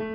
Hi, 0.00 0.06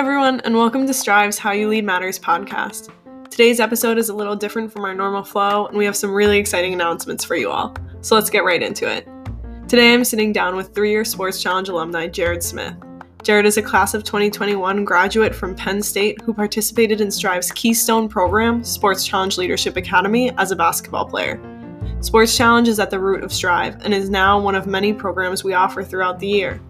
everyone, 0.00 0.40
and 0.40 0.56
welcome 0.56 0.84
to 0.88 0.92
Strive's 0.92 1.38
How 1.38 1.52
You 1.52 1.68
Lead 1.68 1.84
Matters 1.84 2.18
podcast. 2.18 2.90
Today's 3.30 3.60
episode 3.60 3.98
is 3.98 4.08
a 4.08 4.14
little 4.14 4.34
different 4.34 4.72
from 4.72 4.84
our 4.84 4.94
normal 4.94 5.22
flow, 5.22 5.66
and 5.66 5.78
we 5.78 5.84
have 5.84 5.94
some 5.94 6.12
really 6.12 6.38
exciting 6.38 6.72
announcements 6.72 7.22
for 7.22 7.36
you 7.36 7.52
all. 7.52 7.76
So 8.00 8.16
let's 8.16 8.30
get 8.30 8.42
right 8.42 8.60
into 8.60 8.92
it. 8.92 9.06
Today, 9.68 9.94
I'm 9.94 10.04
sitting 10.04 10.32
down 10.32 10.56
with 10.56 10.74
three 10.74 10.90
year 10.90 11.04
Sports 11.04 11.40
Challenge 11.40 11.68
alumni 11.68 12.08
Jared 12.08 12.42
Smith. 12.42 12.74
Jared 13.22 13.46
is 13.46 13.58
a 13.58 13.62
class 13.62 13.94
of 13.94 14.02
2021 14.02 14.84
graduate 14.84 15.36
from 15.36 15.54
Penn 15.54 15.80
State 15.82 16.20
who 16.22 16.34
participated 16.34 17.00
in 17.00 17.12
Strive's 17.12 17.52
Keystone 17.52 18.08
program, 18.08 18.64
Sports 18.64 19.06
Challenge 19.06 19.38
Leadership 19.38 19.76
Academy, 19.76 20.32
as 20.36 20.50
a 20.50 20.56
basketball 20.56 21.06
player. 21.06 21.40
Sports 22.02 22.36
Challenge 22.36 22.66
is 22.66 22.80
at 22.80 22.90
the 22.90 22.98
root 22.98 23.22
of 23.22 23.32
Strive 23.32 23.80
and 23.84 23.94
is 23.94 24.10
now 24.10 24.38
one 24.40 24.56
of 24.56 24.66
many 24.66 24.92
programs 24.92 25.44
we 25.44 25.54
offer 25.54 25.84
throughout 25.84 26.18
the 26.18 26.26
year. 26.26 26.60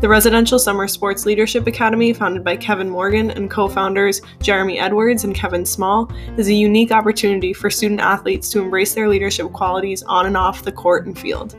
The 0.00 0.08
Residential 0.08 0.60
Summer 0.60 0.86
Sports 0.86 1.26
Leadership 1.26 1.66
Academy, 1.66 2.12
founded 2.12 2.44
by 2.44 2.56
Kevin 2.56 2.88
Morgan 2.88 3.32
and 3.32 3.50
co 3.50 3.66
founders 3.66 4.22
Jeremy 4.40 4.78
Edwards 4.78 5.24
and 5.24 5.34
Kevin 5.34 5.66
Small, 5.66 6.08
is 6.36 6.46
a 6.46 6.54
unique 6.54 6.92
opportunity 6.92 7.52
for 7.52 7.68
student 7.68 8.00
athletes 8.00 8.48
to 8.50 8.60
embrace 8.60 8.94
their 8.94 9.08
leadership 9.08 9.52
qualities 9.52 10.04
on 10.04 10.26
and 10.26 10.36
off 10.36 10.62
the 10.62 10.70
court 10.70 11.06
and 11.06 11.18
field. 11.18 11.56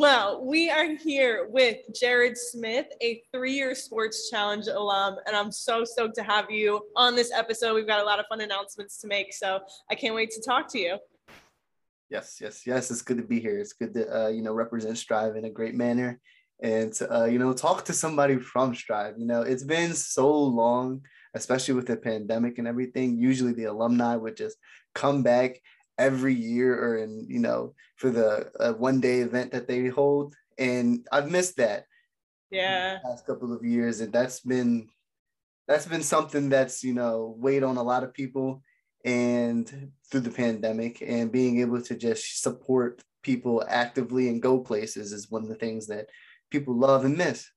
Well, 0.00 0.44
we 0.44 0.70
are 0.70 0.94
here 0.94 1.48
with 1.50 1.78
Jared 1.92 2.38
Smith, 2.38 2.86
a 3.02 3.20
three 3.34 3.54
year 3.54 3.74
Sports 3.74 4.30
Challenge 4.30 4.68
alum, 4.68 5.16
and 5.26 5.34
I'm 5.34 5.50
so 5.50 5.84
stoked 5.84 6.14
to 6.18 6.22
have 6.22 6.52
you 6.52 6.86
on 6.94 7.16
this 7.16 7.32
episode. 7.32 7.74
We've 7.74 7.84
got 7.84 7.98
a 7.98 8.04
lot 8.04 8.20
of 8.20 8.26
fun 8.28 8.40
announcements 8.40 9.00
to 9.00 9.08
make, 9.08 9.34
so 9.34 9.58
I 9.90 9.96
can't 9.96 10.14
wait 10.14 10.30
to 10.30 10.40
talk 10.40 10.68
to 10.68 10.78
you. 10.78 10.98
Yes, 12.10 12.38
yes, 12.40 12.64
yes. 12.64 12.92
It's 12.92 13.02
good 13.02 13.16
to 13.16 13.24
be 13.24 13.40
here. 13.40 13.58
It's 13.58 13.72
good 13.72 13.92
to 13.94 14.26
uh, 14.26 14.28
you 14.28 14.40
know 14.40 14.52
represent 14.52 14.98
Strive 14.98 15.34
in 15.34 15.46
a 15.46 15.50
great 15.50 15.74
manner, 15.74 16.20
and 16.62 16.92
to, 16.92 17.22
uh, 17.22 17.24
you 17.24 17.40
know 17.40 17.52
talk 17.52 17.84
to 17.86 17.92
somebody 17.92 18.36
from 18.36 18.76
Strive. 18.76 19.18
You 19.18 19.26
know, 19.26 19.42
it's 19.42 19.64
been 19.64 19.94
so 19.94 20.32
long, 20.32 21.02
especially 21.34 21.74
with 21.74 21.88
the 21.88 21.96
pandemic 21.96 22.58
and 22.58 22.68
everything. 22.68 23.18
Usually, 23.18 23.52
the 23.52 23.64
alumni 23.64 24.14
would 24.14 24.36
just 24.36 24.58
come 24.94 25.24
back 25.24 25.60
every 25.98 26.34
year 26.34 26.74
or 26.74 26.98
in 26.98 27.26
you 27.28 27.40
know 27.40 27.74
for 27.96 28.10
the 28.10 28.50
uh, 28.60 28.72
one 28.72 29.00
day 29.00 29.20
event 29.20 29.52
that 29.52 29.68
they 29.68 29.88
hold, 29.88 30.34
and 30.58 31.06
I've 31.12 31.30
missed 31.30 31.56
that. 31.56 31.84
Yeah. 32.50 32.98
past 33.04 33.26
couple 33.26 33.52
of 33.52 33.62
years, 33.62 34.00
and 34.00 34.12
that's 34.12 34.40
been 34.40 34.88
that's 35.66 35.86
been 35.86 36.02
something 36.02 36.48
that's 36.48 36.82
you 36.82 36.94
know 36.94 37.34
weighed 37.38 37.62
on 37.62 37.76
a 37.76 37.82
lot 37.82 38.04
of 38.04 38.14
people 38.14 38.62
and 39.04 39.90
through 40.10 40.20
the 40.20 40.30
pandemic 40.30 41.02
and 41.06 41.30
being 41.30 41.60
able 41.60 41.80
to 41.82 41.94
just 41.94 42.42
support 42.42 43.02
people 43.22 43.64
actively 43.68 44.28
and 44.28 44.42
go 44.42 44.58
places 44.58 45.12
is 45.12 45.30
one 45.30 45.42
of 45.42 45.48
the 45.48 45.54
things 45.54 45.86
that 45.86 46.08
people 46.50 46.74
love 46.74 47.04
and 47.04 47.16
miss. 47.16 47.48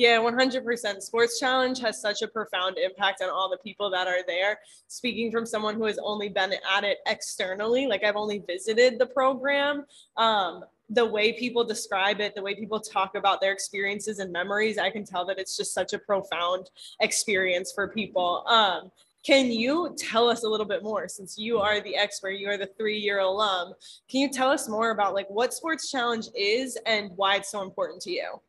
Yeah, 0.00 0.16
100%. 0.16 1.02
Sports 1.02 1.38
Challenge 1.38 1.78
has 1.80 2.00
such 2.00 2.22
a 2.22 2.26
profound 2.26 2.78
impact 2.78 3.20
on 3.20 3.28
all 3.28 3.50
the 3.50 3.58
people 3.58 3.90
that 3.90 4.06
are 4.06 4.24
there. 4.26 4.58
Speaking 4.86 5.30
from 5.30 5.44
someone 5.44 5.74
who 5.74 5.84
has 5.84 5.98
only 6.02 6.30
been 6.30 6.54
at 6.74 6.84
it 6.84 7.00
externally, 7.06 7.86
like 7.86 8.02
I've 8.02 8.16
only 8.16 8.38
visited 8.38 8.98
the 8.98 9.04
program, 9.04 9.84
um, 10.16 10.64
the 10.88 11.04
way 11.04 11.34
people 11.34 11.64
describe 11.64 12.18
it, 12.18 12.34
the 12.34 12.40
way 12.40 12.54
people 12.54 12.80
talk 12.80 13.14
about 13.14 13.42
their 13.42 13.52
experiences 13.52 14.20
and 14.20 14.32
memories, 14.32 14.78
I 14.78 14.88
can 14.88 15.04
tell 15.04 15.26
that 15.26 15.38
it's 15.38 15.54
just 15.54 15.74
such 15.74 15.92
a 15.92 15.98
profound 15.98 16.70
experience 17.00 17.70
for 17.70 17.86
people. 17.86 18.42
Um, 18.46 18.90
can 19.22 19.50
you 19.52 19.94
tell 19.98 20.30
us 20.30 20.44
a 20.44 20.48
little 20.48 20.64
bit 20.64 20.82
more 20.82 21.08
since 21.08 21.36
you 21.36 21.58
are 21.58 21.78
the 21.82 21.94
expert, 21.94 22.38
you 22.38 22.48
are 22.48 22.56
the 22.56 22.70
three 22.78 22.96
year 22.96 23.18
alum? 23.18 23.74
Can 24.08 24.20
you 24.20 24.30
tell 24.30 24.48
us 24.48 24.66
more 24.66 24.92
about 24.92 25.12
like 25.12 25.28
what 25.28 25.52
Sports 25.52 25.90
Challenge 25.90 26.26
is 26.34 26.78
and 26.86 27.10
why 27.16 27.36
it's 27.36 27.50
so 27.50 27.60
important 27.60 28.00
to 28.04 28.10
you? 28.10 28.40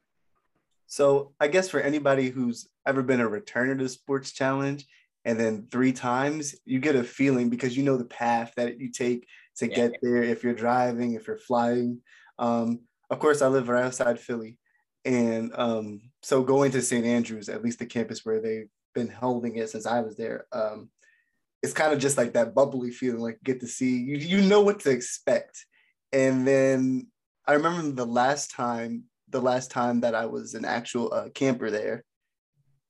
So, 0.91 1.31
I 1.39 1.47
guess 1.47 1.69
for 1.69 1.79
anybody 1.79 2.29
who's 2.29 2.67
ever 2.85 3.01
been 3.01 3.21
a 3.21 3.29
returner 3.29 3.79
to 3.79 3.87
Sports 3.87 4.33
Challenge 4.33 4.85
and 5.23 5.39
then 5.39 5.69
three 5.71 5.93
times, 5.93 6.53
you 6.65 6.79
get 6.79 6.97
a 6.97 7.03
feeling 7.05 7.49
because 7.49 7.77
you 7.77 7.83
know 7.83 7.95
the 7.95 8.03
path 8.03 8.51
that 8.57 8.77
you 8.77 8.91
take 8.91 9.25
to 9.59 9.69
yeah. 9.69 9.75
get 9.75 9.93
there 10.01 10.21
if 10.21 10.43
you're 10.43 10.53
driving, 10.53 11.13
if 11.13 11.27
you're 11.27 11.37
flying. 11.37 12.01
Um, 12.37 12.81
of 13.09 13.19
course, 13.19 13.41
I 13.41 13.47
live 13.47 13.69
right 13.69 13.85
outside 13.85 14.19
Philly. 14.19 14.57
And 15.05 15.53
um, 15.55 16.01
so 16.23 16.43
going 16.43 16.71
to 16.71 16.81
St. 16.81 17.05
Andrews, 17.05 17.47
at 17.47 17.63
least 17.63 17.79
the 17.79 17.85
campus 17.85 18.25
where 18.25 18.41
they've 18.41 18.67
been 18.93 19.07
holding 19.07 19.55
it 19.55 19.69
since 19.69 19.85
I 19.85 20.01
was 20.01 20.17
there. 20.17 20.45
Um, 20.51 20.89
it's 21.63 21.71
kind 21.71 21.93
of 21.93 21.99
just 21.99 22.17
like 22.17 22.33
that 22.33 22.53
bubbly 22.53 22.91
feeling, 22.91 23.21
like 23.21 23.39
get 23.45 23.61
to 23.61 23.67
see 23.67 23.95
you. 23.95 24.17
You 24.17 24.41
know 24.41 24.59
what 24.59 24.81
to 24.81 24.89
expect, 24.89 25.65
and 26.11 26.45
then 26.45 27.07
I 27.47 27.53
remember 27.53 27.91
the 27.91 28.05
last 28.05 28.51
time, 28.51 29.03
the 29.31 29.41
last 29.41 29.71
time 29.71 30.01
that 30.01 30.15
I 30.15 30.25
was 30.25 30.53
an 30.53 30.65
actual 30.65 31.13
uh, 31.13 31.29
camper 31.29 31.69
there, 31.69 32.03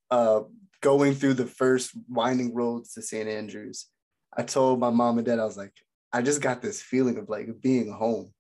uh, 0.10 0.42
going 0.82 1.14
through 1.14 1.36
the 1.36 1.46
first 1.46 1.92
winding 2.10 2.54
roads 2.54 2.94
to 2.94 3.02
St. 3.02 3.28
Andrews. 3.28 3.88
I 4.36 4.44
told 4.44 4.80
my 4.80 4.90
mom 4.90 5.18
and 5.18 5.26
dad, 5.26 5.40
I 5.40 5.46
was 5.46 5.58
like, 5.58 5.74
I 6.14 6.22
just 6.22 6.42
got 6.42 6.62
this 6.62 6.82
feeling 6.82 7.18
of 7.18 7.30
like 7.30 7.50
being 7.62 7.92
home, 7.92 8.34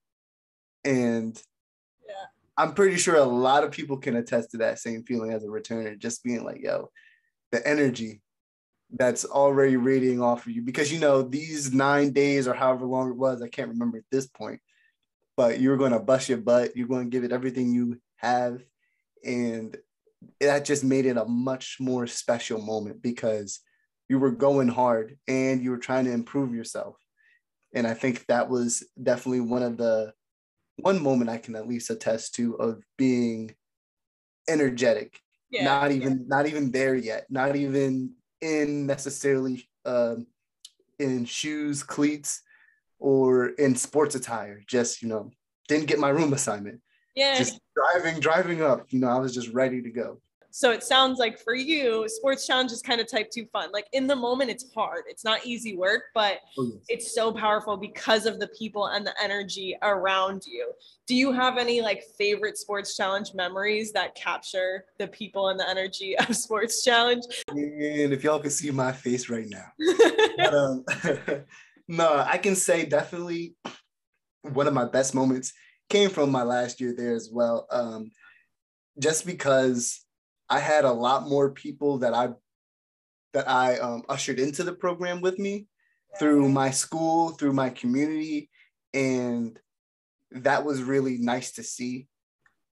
and 0.83 1.41
yeah. 2.05 2.25
I'm 2.57 2.73
pretty 2.73 2.97
sure 2.97 3.15
a 3.15 3.23
lot 3.23 3.63
of 3.63 3.71
people 3.71 3.97
can 3.97 4.15
attest 4.15 4.51
to 4.51 4.57
that 4.57 4.79
same 4.79 5.03
feeling 5.03 5.31
as 5.31 5.43
a 5.43 5.47
returner, 5.47 5.97
just 5.97 6.23
being 6.23 6.43
like, 6.43 6.61
yo, 6.61 6.89
the 7.51 7.65
energy 7.65 8.21
that's 8.93 9.25
already 9.25 9.77
radiating 9.77 10.21
off 10.21 10.45
of 10.45 10.51
you 10.51 10.61
because 10.61 10.91
you 10.91 10.99
know 10.99 11.21
these 11.21 11.73
nine 11.73 12.11
days 12.11 12.47
or 12.47 12.53
however 12.53 12.85
long 12.85 13.09
it 13.09 13.15
was 13.15 13.41
i 13.41 13.47
can't 13.47 13.69
remember 13.69 13.97
at 13.97 14.03
this 14.11 14.27
point 14.27 14.59
but 15.41 15.59
you're 15.59 15.75
going 15.75 15.91
to 15.91 15.99
bust 15.99 16.29
your 16.29 16.37
butt. 16.37 16.77
You're 16.77 16.87
going 16.87 17.05
to 17.05 17.09
give 17.09 17.23
it 17.23 17.31
everything 17.31 17.73
you 17.73 17.99
have. 18.17 18.61
And 19.25 19.75
that 20.39 20.65
just 20.65 20.83
made 20.83 21.07
it 21.07 21.17
a 21.17 21.25
much 21.25 21.77
more 21.79 22.05
special 22.05 22.61
moment 22.61 23.01
because 23.01 23.59
you 24.07 24.19
were 24.19 24.29
going 24.29 24.67
hard 24.67 25.17
and 25.27 25.63
you 25.63 25.71
were 25.71 25.79
trying 25.79 26.05
to 26.05 26.11
improve 26.11 26.53
yourself. 26.53 26.95
And 27.73 27.87
i 27.87 27.95
think 27.95 28.27
that 28.27 28.49
was 28.51 28.83
definitely 29.01 29.39
one 29.39 29.63
of 29.63 29.77
the 29.77 30.13
one 30.75 31.01
moment 31.01 31.29
i 31.29 31.37
can 31.37 31.55
at 31.55 31.67
least 31.67 31.89
attest 31.89 32.35
to 32.35 32.55
of 32.55 32.83
being 32.97 33.55
energetic. 34.47 35.19
Yeah, 35.49 35.63
not 35.63 35.91
even 35.91 36.11
yeah. 36.11 36.35
not 36.35 36.45
even 36.45 36.71
there 36.71 36.95
yet. 36.95 37.25
Not 37.31 37.55
even 37.55 38.13
in 38.41 38.85
necessarily 38.85 39.67
um, 39.85 40.27
in 40.99 41.25
shoes 41.25 41.81
cleats 41.81 42.43
or 43.01 43.49
in 43.49 43.75
sports 43.75 44.15
attire 44.15 44.61
just 44.67 45.01
you 45.01 45.07
know 45.07 45.29
didn't 45.67 45.87
get 45.87 45.99
my 45.99 46.09
room 46.09 46.33
assignment 46.33 46.79
yeah 47.15 47.37
just 47.37 47.59
driving 47.75 48.19
driving 48.19 48.61
up 48.61 48.85
you 48.89 48.99
know 48.99 49.09
i 49.09 49.17
was 49.17 49.33
just 49.33 49.49
ready 49.49 49.81
to 49.81 49.89
go 49.89 50.19
so 50.51 50.71
it 50.71 50.83
sounds 50.83 51.17
like 51.17 51.39
for 51.39 51.55
you, 51.55 52.07
sports 52.09 52.45
challenge 52.45 52.71
is 52.71 52.81
kind 52.81 52.99
of 52.99 53.09
type 53.09 53.31
two 53.31 53.45
fun. 53.53 53.71
Like 53.71 53.87
in 53.93 54.05
the 54.05 54.15
moment, 54.15 54.49
it's 54.49 54.71
hard. 54.73 55.03
It's 55.07 55.23
not 55.23 55.45
easy 55.45 55.77
work, 55.77 56.03
but 56.13 56.39
oh, 56.59 56.69
yes. 56.73 56.85
it's 56.89 57.15
so 57.15 57.31
powerful 57.31 57.77
because 57.77 58.25
of 58.25 58.39
the 58.39 58.47
people 58.47 58.87
and 58.87 59.07
the 59.07 59.13
energy 59.21 59.75
around 59.81 60.43
you. 60.45 60.71
Do 61.07 61.15
you 61.15 61.31
have 61.31 61.57
any 61.57 61.81
like 61.81 62.03
favorite 62.17 62.57
sports 62.57 62.97
challenge 62.97 63.33
memories 63.33 63.93
that 63.93 64.13
capture 64.15 64.83
the 64.99 65.07
people 65.07 65.49
and 65.49 65.59
the 65.59 65.67
energy 65.67 66.17
of 66.17 66.35
sports 66.35 66.83
challenge? 66.83 67.23
And 67.47 68.13
if 68.13 68.23
y'all 68.23 68.39
can 68.39 68.51
see 68.51 68.71
my 68.71 68.91
face 68.91 69.29
right 69.29 69.47
now. 69.47 69.71
but, 70.37 70.53
um, 70.53 70.85
no, 71.91 72.23
I 72.25 72.37
can 72.37 72.55
say 72.55 72.85
definitely 72.85 73.57
one 74.43 74.65
of 74.65 74.73
my 74.73 74.85
best 74.85 75.13
moments 75.13 75.51
came 75.89 76.09
from 76.09 76.31
my 76.31 76.41
last 76.41 76.79
year 76.79 76.95
there 76.95 77.13
as 77.13 77.29
well. 77.29 77.67
Um, 77.69 78.11
just 78.97 79.25
because 79.25 79.99
I 80.49 80.59
had 80.59 80.85
a 80.85 80.91
lot 80.91 81.27
more 81.27 81.51
people 81.51 81.97
that 81.97 82.13
I 82.13 82.29
that 83.33 83.49
I 83.49 83.77
um, 83.79 84.03
ushered 84.07 84.39
into 84.39 84.63
the 84.63 84.73
program 84.73 85.19
with 85.19 85.37
me 85.37 85.67
through 86.17 86.47
my 86.47 86.71
school, 86.71 87.31
through 87.31 87.53
my 87.53 87.69
community, 87.69 88.49
and 88.93 89.59
that 90.31 90.63
was 90.63 90.81
really 90.81 91.17
nice 91.17 91.51
to 91.53 91.63
see 91.63 92.07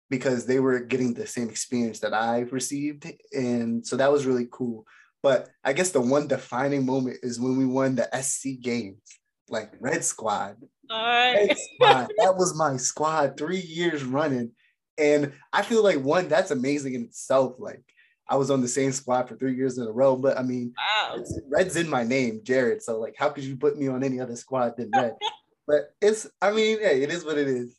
because 0.10 0.48
they 0.48 0.60
were 0.60 0.80
getting 0.80 1.14
the 1.14 1.28
same 1.28 1.50
experience 1.50 2.00
that 2.00 2.16
I 2.16 2.40
received, 2.40 3.12
and 3.32 3.86
so 3.86 3.96
that 3.96 4.12
was 4.12 4.26
really 4.26 4.48
cool. 4.52 4.88
But 5.24 5.50
I 5.64 5.74
guess 5.74 5.92
the 5.92 6.02
one 6.02 6.28
defining 6.28 6.86
moment 6.86 7.18
is 7.24 7.40
when 7.40 7.58
we 7.58 7.66
won 7.66 7.96
the 7.96 8.10
SC 8.22 8.62
games, 8.62 9.02
like 9.50 9.72
Red 9.80 10.04
Squad. 10.04 10.58
All 10.92 11.04
right. 11.04 11.48
Red 11.48 11.58
Squad. 11.58 12.12
that 12.20 12.36
was 12.36 12.56
my 12.56 12.78
squad 12.78 13.38
three 13.38 13.62
years 13.62 14.04
running 14.04 14.52
and 14.98 15.34
I 15.52 15.62
feel 15.62 15.84
like 15.84 16.00
one, 16.00 16.28
that's 16.28 16.52
amazing 16.52 16.94
in 16.94 17.04
itself. 17.04 17.56
Like 17.60 17.84
I 18.30 18.36
was 18.36 18.52
on 18.52 18.62
the 18.62 18.68
same 18.68 18.92
squad 18.92 19.28
for 19.28 19.36
three 19.36 19.56
years 19.56 19.78
in 19.78 19.88
a 19.88 19.92
row, 19.92 20.16
but 20.16 20.38
I 20.38 20.44
mean, 20.44 20.74
wow. 20.78 21.24
Red's 21.50 21.76
in 21.76 21.90
my 21.90 22.04
name, 22.04 22.42
Jared. 22.44 22.82
So 22.82 23.00
like, 23.00 23.16
how 23.18 23.30
could 23.30 23.44
you 23.44 23.56
put 23.56 23.78
me 23.78 23.88
on 23.88 24.04
any 24.04 24.20
other 24.20 24.36
squad 24.36 24.78
than 24.78 24.92
Red? 24.96 25.16
but 25.68 25.94
it's, 26.02 26.28
I 26.42 26.52
mean, 26.52 26.80
hey, 26.80 27.02
it 27.02 27.12
is 27.12 27.26
what 27.26 27.38
it 27.38 27.48
is. 27.48 27.78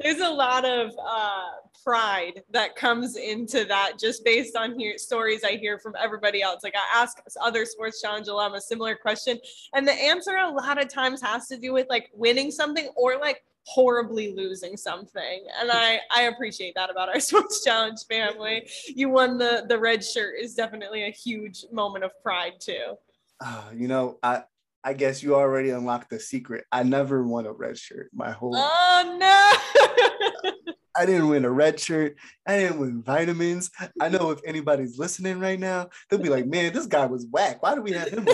there's 0.00 0.20
a 0.20 0.30
lot 0.30 0.64
of 0.64 0.90
uh, 0.90 1.50
pride 1.84 2.42
that 2.50 2.74
comes 2.74 3.16
into 3.16 3.64
that 3.66 3.98
just 4.00 4.24
based 4.24 4.56
on 4.56 4.78
here 4.78 4.96
stories 4.96 5.44
I 5.44 5.52
hear 5.56 5.78
from 5.78 5.94
everybody 6.02 6.42
else. 6.42 6.64
Like 6.64 6.74
I 6.74 7.02
ask 7.02 7.18
other 7.40 7.64
sports 7.66 8.00
challenge 8.00 8.28
alum 8.28 8.54
a 8.54 8.60
similar 8.60 8.96
question, 8.96 9.38
and 9.74 9.86
the 9.86 9.92
answer 9.92 10.36
a 10.36 10.50
lot 10.50 10.82
of 10.82 10.88
times 10.88 11.20
has 11.20 11.46
to 11.48 11.56
do 11.56 11.72
with 11.72 11.86
like 11.90 12.10
winning 12.14 12.50
something 12.50 12.88
or 12.96 13.18
like 13.18 13.42
horribly 13.66 14.34
losing 14.34 14.76
something 14.76 15.46
and 15.58 15.70
i 15.72 15.98
i 16.14 16.24
appreciate 16.24 16.74
that 16.74 16.90
about 16.90 17.08
our 17.08 17.18
sports 17.28 17.64
challenge 17.64 18.00
family 18.10 18.68
you 18.88 19.08
won 19.08 19.38
the 19.38 19.64
the 19.70 19.78
red 19.78 20.04
shirt 20.04 20.34
is 20.38 20.54
definitely 20.54 21.04
a 21.04 21.10
huge 21.10 21.64
moment 21.72 22.04
of 22.04 22.10
pride 22.22 22.52
too 22.60 22.94
uh, 23.40 23.64
you 23.74 23.88
know 23.88 24.18
i 24.22 24.42
I 24.86 24.92
guess 24.92 25.22
you 25.22 25.34
already 25.34 25.70
unlocked 25.70 26.10
the 26.10 26.20
secret. 26.20 26.66
I 26.70 26.82
never 26.82 27.26
won 27.26 27.46
a 27.46 27.52
red 27.52 27.78
shirt 27.78 28.10
my 28.12 28.30
whole. 28.30 28.54
Oh 28.54 29.16
no! 29.18 30.52
I 30.96 31.06
didn't 31.06 31.28
win 31.28 31.44
a 31.44 31.50
red 31.50 31.80
shirt. 31.80 32.16
I 32.46 32.58
didn't 32.58 32.78
win 32.78 33.02
vitamins. 33.02 33.70
I 34.00 34.08
know 34.08 34.30
if 34.30 34.40
anybody's 34.46 34.98
listening 34.98 35.40
right 35.40 35.58
now, 35.58 35.88
they'll 36.08 36.20
be 36.20 36.28
like, 36.28 36.46
"Man, 36.46 36.72
this 36.72 36.86
guy 36.86 37.06
was 37.06 37.26
whack. 37.26 37.62
Why 37.62 37.74
do 37.74 37.82
we 37.82 37.92
have 37.92 38.08
him?" 38.08 38.26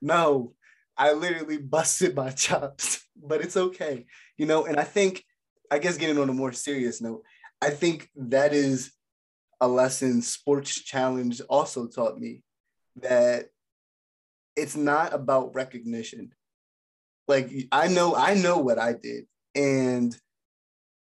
no, 0.00 0.54
I 0.96 1.12
literally 1.12 1.58
busted 1.58 2.14
my 2.14 2.30
chops, 2.44 3.04
but 3.16 3.40
it's 3.40 3.56
okay, 3.56 4.06
you 4.36 4.46
know. 4.46 4.66
And 4.66 4.78
I 4.78 4.84
think, 4.84 5.24
I 5.70 5.78
guess, 5.78 5.98
getting 5.98 6.18
on 6.18 6.28
a 6.28 6.34
more 6.34 6.52
serious 6.52 7.00
note, 7.00 7.22
I 7.60 7.70
think 7.70 8.08
that 8.16 8.52
is 8.52 8.92
a 9.60 9.68
lesson 9.68 10.22
Sports 10.22 10.82
Challenge 10.82 11.40
also 11.48 11.86
taught 11.86 12.18
me 12.18 12.42
that 12.96 13.48
it's 14.56 14.76
not 14.76 15.12
about 15.12 15.54
recognition. 15.54 16.32
Like 17.26 17.52
I 17.70 17.88
know, 17.88 18.14
I 18.14 18.34
know 18.34 18.58
what 18.58 18.78
I 18.78 18.94
did, 18.94 19.26
and 19.54 20.16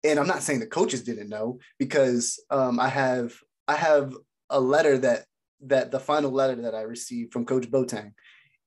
and 0.06 0.20
I'm 0.20 0.28
not 0.28 0.44
saying 0.44 0.60
the 0.60 0.68
coaches 0.68 1.04
didn't 1.04 1.30
know 1.30 1.60
because 1.80 2.40
um, 2.50 2.80
I 2.80 2.90
have 2.90 3.34
I 3.68 3.76
have 3.76 4.16
a 4.50 4.60
letter 4.60 4.98
that 5.00 5.26
that 5.62 5.92
the 5.92 6.00
final 6.00 6.32
letter 6.32 6.62
that 6.62 6.76
I 6.76 6.82
received 6.82 7.34
from 7.34 7.46
Coach 7.46 7.70
Boateng, 7.70 8.14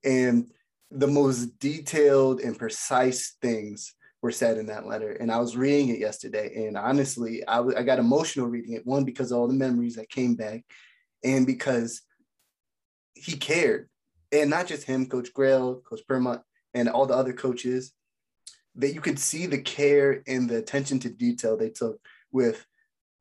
and 0.05 0.51
the 0.91 1.07
most 1.07 1.59
detailed 1.59 2.41
and 2.41 2.59
precise 2.59 3.37
things 3.41 3.95
were 4.21 4.33
said 4.33 4.59
in 4.59 4.67
that 4.67 4.87
letter. 4.87 5.13
And 5.13 5.31
I 5.31 5.39
was 5.39 5.57
reading 5.57 5.91
it 5.91 6.01
yesterday, 6.01 6.67
and 6.67 6.77
honestly, 6.77 7.47
I, 7.47 7.57
w- 7.57 7.77
I 7.77 7.83
got 7.83 8.01
emotional 8.01 8.49
reading 8.49 8.73
it. 8.73 8.87
One 8.87 9.05
because 9.05 9.31
all 9.31 9.47
the 9.47 9.55
memories 9.55 9.95
that 9.97 10.11
came 10.11 10.35
back, 10.35 10.65
and 11.23 11.47
because 11.47 12.03
he 13.15 13.37
cared 13.37 13.89
and 14.33 14.51
not 14.51 14.67
just 14.67 14.85
him, 14.85 15.07
Coach 15.07 15.33
Grail, 15.33 15.81
Coach 15.89 16.01
Permont, 16.09 16.43
and 16.75 16.89
all 16.89 17.07
the 17.07 17.15
other 17.15 17.33
coaches, 17.33 17.93
that 18.79 18.95
you 18.95 19.01
could 19.01 19.19
see 19.19 19.47
the 19.47 19.59
care 19.59 20.23
and 20.27 20.49
the 20.49 20.57
attention 20.57 20.99
to 21.01 21.11
detail 21.11 21.57
they 21.57 21.71
took 21.71 22.01
with, 22.33 22.65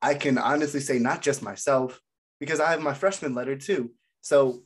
I 0.02 0.14
can 0.14 0.38
honestly 0.38 0.80
say, 0.80 1.00
not 1.00 1.22
just 1.22 1.42
myself, 1.42 2.00
because 2.40 2.60
I 2.60 2.72
have 2.72 2.82
my 2.82 2.94
freshman 2.94 3.34
letter 3.34 3.56
too. 3.56 3.92
So, 4.22 4.62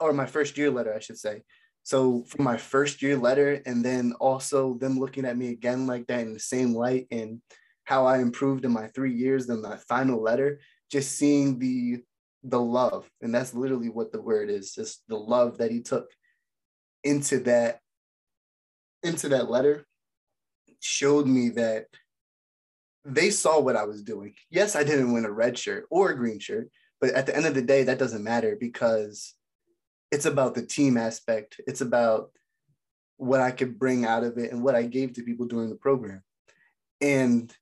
or 0.00 0.12
my 0.12 0.26
first 0.26 0.56
year 0.56 0.70
letter, 0.70 0.94
I 0.94 1.00
should 1.00 1.18
say. 1.18 1.42
So, 1.82 2.24
from 2.28 2.44
my 2.44 2.56
first 2.56 3.02
year 3.02 3.16
letter, 3.16 3.60
and 3.66 3.84
then 3.84 4.14
also 4.20 4.74
them 4.74 4.98
looking 4.98 5.26
at 5.26 5.36
me 5.36 5.50
again 5.50 5.86
like 5.86 6.06
that 6.06 6.20
in 6.20 6.32
the 6.32 6.40
same 6.40 6.74
light 6.74 7.06
and 7.10 7.40
how 7.84 8.06
I 8.06 8.18
improved 8.18 8.64
in 8.64 8.72
my 8.72 8.86
three 8.88 9.12
years, 9.14 9.46
then 9.46 9.60
my 9.60 9.76
final 9.88 10.22
letter, 10.22 10.60
just 10.90 11.16
seeing 11.18 11.58
the 11.58 12.02
the 12.44 12.60
love 12.60 13.08
and 13.20 13.32
that's 13.32 13.54
literally 13.54 13.88
what 13.88 14.10
the 14.10 14.20
word 14.20 14.50
is 14.50 14.74
just 14.74 15.04
the 15.06 15.16
love 15.16 15.58
that 15.58 15.70
he 15.70 15.80
took 15.80 16.10
into 17.04 17.38
that 17.38 17.78
into 19.04 19.28
that 19.28 19.48
letter 19.48 19.86
showed 20.82 21.26
me 21.26 21.50
that 21.50 21.86
they 23.04 23.30
saw 23.30 23.60
what 23.60 23.76
I 23.76 23.84
was 23.84 24.02
doing. 24.02 24.34
Yes, 24.50 24.76
I 24.76 24.84
didn't 24.84 25.12
win 25.12 25.24
a 25.24 25.30
red 25.30 25.58
shirt 25.58 25.86
or 25.90 26.10
a 26.10 26.16
green 26.16 26.38
shirt, 26.38 26.68
but 27.00 27.10
at 27.10 27.26
the 27.26 27.36
end 27.36 27.46
of 27.46 27.54
the 27.54 27.62
day, 27.62 27.84
that 27.84 27.98
doesn't 27.98 28.22
matter 28.22 28.56
because 28.58 29.34
it's 30.10 30.26
about 30.26 30.54
the 30.54 30.64
team 30.64 30.96
aspect. 30.96 31.60
It's 31.66 31.80
about 31.80 32.30
what 33.16 33.40
I 33.40 33.50
could 33.50 33.78
bring 33.78 34.04
out 34.04 34.24
of 34.24 34.38
it 34.38 34.52
and 34.52 34.62
what 34.62 34.74
I 34.74 34.82
gave 34.82 35.14
to 35.14 35.22
people 35.22 35.46
during 35.46 35.70
the 35.70 35.76
program. 35.76 36.22
And 37.00 37.52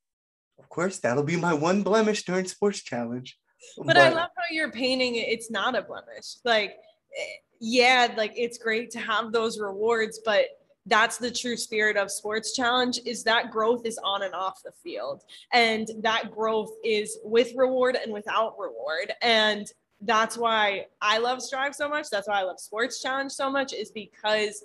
of 0.58 0.69
course, 0.69 0.99
that'll 0.99 1.22
be 1.22 1.37
my 1.37 1.55
one 1.55 1.82
blemish 1.82 2.25
during 2.25 2.46
Sports 2.46 2.82
Challenge. 2.82 3.38
But, 3.76 3.87
but 3.88 3.96
I 3.96 4.08
love 4.08 4.31
how 4.37 4.44
you're 4.50 4.70
painting 4.70 5.17
it. 5.17 5.28
It's 5.28 5.50
not 5.50 5.76
a 5.76 5.82
blemish. 5.82 6.37
Like, 6.44 6.72
eh, 7.19 7.25
yeah, 7.61 8.12
like 8.17 8.32
it's 8.37 8.58
great 8.58 8.90
to 8.93 8.99
have 8.99 9.32
those 9.32 9.58
rewards, 9.58 10.20
but 10.25 10.46
that's 10.87 11.19
the 11.19 11.31
true 11.31 11.56
spirit 11.56 11.97
of 11.97 12.11
sports 12.11 12.55
challenge 12.55 13.00
is 13.05 13.23
that 13.25 13.50
growth 13.50 13.85
is 13.85 13.99
on 14.03 14.23
and 14.23 14.35
off 14.35 14.62
the 14.62 14.73
field. 14.82 15.23
And 15.53 15.88
that 15.99 16.31
growth 16.31 16.73
is 16.85 17.19
with 17.23 17.53
reward 17.55 17.97
and 17.97 18.12
without 18.12 18.59
reward. 18.59 19.12
And 19.23 19.71
that's 20.03 20.38
why 20.38 20.87
i 21.03 21.19
love 21.19 21.43
strive 21.43 21.75
so 21.75 21.88
much. 21.88 22.09
That's 22.11 22.27
why 22.27 22.41
i 22.41 22.43
love 22.43 22.59
sports 22.59 23.03
challenge 23.03 23.32
so 23.32 23.50
much 23.50 23.75
is 23.75 23.91
because 23.91 24.65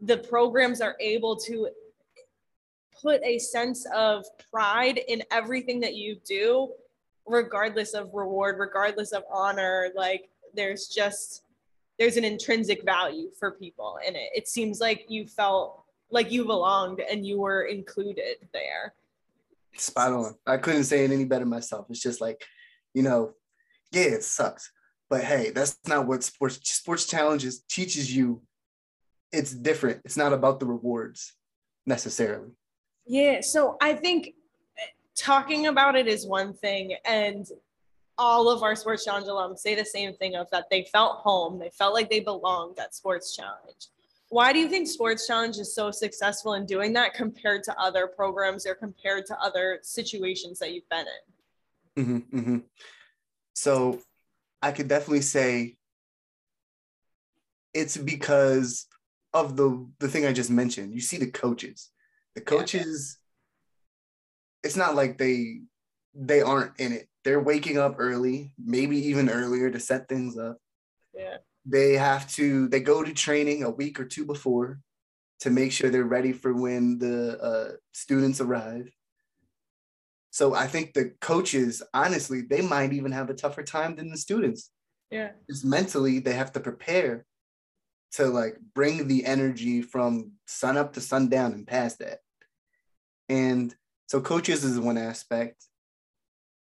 the 0.00 0.18
programs 0.18 0.82
are 0.82 0.96
able 1.00 1.36
to 1.36 1.68
put 3.00 3.22
a 3.24 3.38
sense 3.38 3.86
of 3.94 4.24
pride 4.50 4.98
in 5.08 5.22
everything 5.30 5.80
that 5.80 5.94
you 5.94 6.16
do 6.26 6.70
regardless 7.26 7.94
of 7.94 8.12
reward, 8.12 8.56
regardless 8.58 9.12
of 9.12 9.24
honor, 9.32 9.90
like 9.96 10.28
there's 10.54 10.88
just 10.88 11.43
there's 11.98 12.16
an 12.16 12.24
intrinsic 12.24 12.84
value 12.84 13.30
for 13.38 13.52
people 13.52 13.98
in 14.06 14.16
it. 14.16 14.30
It 14.34 14.48
seems 14.48 14.80
like 14.80 15.06
you 15.08 15.26
felt 15.26 15.84
like 16.10 16.30
you 16.30 16.44
belonged 16.44 17.00
and 17.00 17.26
you 17.26 17.40
were 17.40 17.62
included 17.62 18.36
there. 18.52 18.94
Spot 19.76 20.12
on. 20.12 20.34
I 20.46 20.56
couldn't 20.56 20.84
say 20.84 21.04
it 21.04 21.10
any 21.10 21.24
better 21.24 21.46
myself. 21.46 21.86
It's 21.90 22.02
just 22.02 22.20
like, 22.20 22.44
you 22.94 23.02
know, 23.02 23.34
yeah, 23.92 24.02
it 24.02 24.24
sucks. 24.24 24.70
But 25.10 25.22
hey, 25.24 25.50
that's 25.50 25.78
not 25.86 26.06
what 26.06 26.24
sports 26.24 26.58
sports 26.70 27.06
challenges 27.06 27.62
teaches 27.68 28.14
you. 28.14 28.42
It's 29.32 29.52
different. 29.52 30.02
It's 30.04 30.16
not 30.16 30.32
about 30.32 30.60
the 30.60 30.66
rewards 30.66 31.34
necessarily. 31.86 32.50
Yeah. 33.06 33.40
So 33.40 33.76
I 33.80 33.94
think 33.94 34.34
talking 35.16 35.66
about 35.66 35.96
it 35.96 36.06
is 36.06 36.26
one 36.26 36.54
thing 36.54 36.96
and 37.04 37.46
all 38.16 38.48
of 38.48 38.62
our 38.62 38.76
sports 38.76 39.04
challenge 39.04 39.26
alums 39.26 39.58
say 39.58 39.74
the 39.74 39.84
same 39.84 40.14
thing 40.14 40.36
of 40.36 40.48
that 40.50 40.66
they 40.70 40.84
felt 40.92 41.18
home 41.18 41.58
they 41.58 41.70
felt 41.70 41.94
like 41.94 42.08
they 42.10 42.20
belonged 42.20 42.78
at 42.78 42.94
sports 42.94 43.34
challenge. 43.34 43.88
Why 44.28 44.52
do 44.52 44.58
you 44.58 44.68
think 44.68 44.88
sports 44.88 45.26
challenge 45.26 45.58
is 45.58 45.74
so 45.74 45.90
successful 45.90 46.54
in 46.54 46.66
doing 46.66 46.92
that 46.94 47.14
compared 47.14 47.62
to 47.64 47.78
other 47.78 48.06
programs 48.06 48.66
or 48.66 48.74
compared 48.74 49.26
to 49.26 49.38
other 49.40 49.78
situations 49.82 50.58
that 50.58 50.72
you've 50.72 50.88
been 50.88 51.06
in? 51.06 52.02
Mm-hmm, 52.02 52.38
mm-hmm. 52.38 52.58
so 53.54 54.00
i 54.60 54.72
could 54.72 54.88
definitely 54.88 55.20
say 55.20 55.76
it's 57.72 57.96
because 57.96 58.88
of 59.32 59.56
the 59.56 59.86
the 60.00 60.08
thing 60.08 60.26
i 60.26 60.32
just 60.32 60.50
mentioned. 60.50 60.92
You 60.92 61.00
see 61.00 61.18
the 61.18 61.30
coaches. 61.30 61.90
The 62.34 62.40
coaches 62.40 63.18
it's 64.64 64.76
not 64.76 64.94
like 64.94 65.18
they 65.18 65.60
they 66.14 66.40
aren't 66.40 66.80
in 66.80 66.92
it. 66.92 67.08
They're 67.24 67.40
waking 67.40 67.78
up 67.78 67.96
early, 67.98 68.52
maybe 68.62 68.98
even 69.08 69.30
earlier 69.30 69.70
to 69.70 69.80
set 69.80 70.08
things 70.08 70.36
up. 70.36 70.58
Yeah. 71.14 71.38
They 71.66 71.94
have 71.94 72.30
to 72.32 72.68
they 72.68 72.80
go 72.80 73.02
to 73.02 73.14
training 73.14 73.64
a 73.64 73.70
week 73.70 73.98
or 73.98 74.04
two 74.04 74.26
before 74.26 74.80
to 75.40 75.50
make 75.50 75.72
sure 75.72 75.90
they're 75.90 76.04
ready 76.04 76.32
for 76.32 76.52
when 76.52 76.98
the 76.98 77.40
uh, 77.40 77.72
students 77.92 78.40
arrive. 78.40 78.90
So 80.30 80.54
I 80.54 80.66
think 80.66 80.94
the 80.94 81.12
coaches, 81.20 81.82
honestly, 81.94 82.42
they 82.42 82.60
might 82.60 82.92
even 82.92 83.12
have 83.12 83.30
a 83.30 83.34
tougher 83.34 83.62
time 83.62 83.96
than 83.96 84.10
the 84.10 84.16
students. 84.16 84.70
Yeah. 85.10 85.30
Just 85.48 85.64
mentally, 85.64 86.18
they 86.18 86.32
have 86.32 86.52
to 86.52 86.60
prepare 86.60 87.24
to 88.12 88.26
like 88.26 88.56
bring 88.74 89.06
the 89.06 89.24
energy 89.24 89.82
from 89.82 90.32
sun 90.46 90.76
up 90.76 90.92
to 90.94 91.00
sundown 91.00 91.52
and 91.52 91.66
past 91.66 91.98
that. 92.00 92.18
And 93.28 93.74
so 94.08 94.20
coaches 94.20 94.64
is 94.64 94.78
one 94.78 94.98
aspect. 94.98 95.64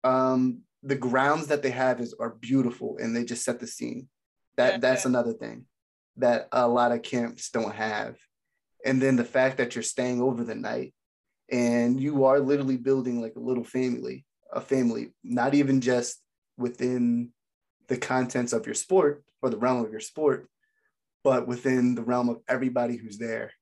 Um, 0.04 0.62
the 0.82 0.96
grounds 0.96 1.46
that 1.48 1.62
they 1.62 1.70
have 1.70 2.00
is 2.00 2.14
are 2.18 2.30
beautiful 2.30 2.98
and 2.98 3.14
they 3.14 3.24
just 3.24 3.44
set 3.44 3.60
the 3.60 3.66
scene. 3.66 4.08
That 4.56 4.80
that's 4.80 5.06
another 5.06 5.32
thing 5.32 5.66
that 6.16 6.48
a 6.52 6.68
lot 6.68 6.92
of 6.92 7.02
camps 7.02 7.50
don't 7.50 7.74
have. 7.74 8.16
And 8.84 9.00
then 9.00 9.16
the 9.16 9.24
fact 9.24 9.58
that 9.58 9.74
you're 9.74 9.82
staying 9.82 10.20
over 10.20 10.44
the 10.44 10.54
night 10.54 10.92
and 11.50 12.00
you 12.00 12.24
are 12.24 12.40
literally 12.40 12.76
building 12.76 13.20
like 13.20 13.36
a 13.36 13.40
little 13.40 13.64
family, 13.64 14.24
a 14.52 14.60
family, 14.60 15.12
not 15.22 15.54
even 15.54 15.80
just 15.80 16.20
within 16.58 17.30
the 17.88 17.96
contents 17.96 18.52
of 18.52 18.66
your 18.66 18.74
sport 18.74 19.24
or 19.40 19.50
the 19.50 19.56
realm 19.56 19.84
of 19.84 19.90
your 19.90 20.00
sport, 20.00 20.48
but 21.24 21.46
within 21.46 21.94
the 21.94 22.02
realm 22.02 22.28
of 22.28 22.40
everybody 22.48 22.96
who's 22.96 23.18
there. 23.18 23.52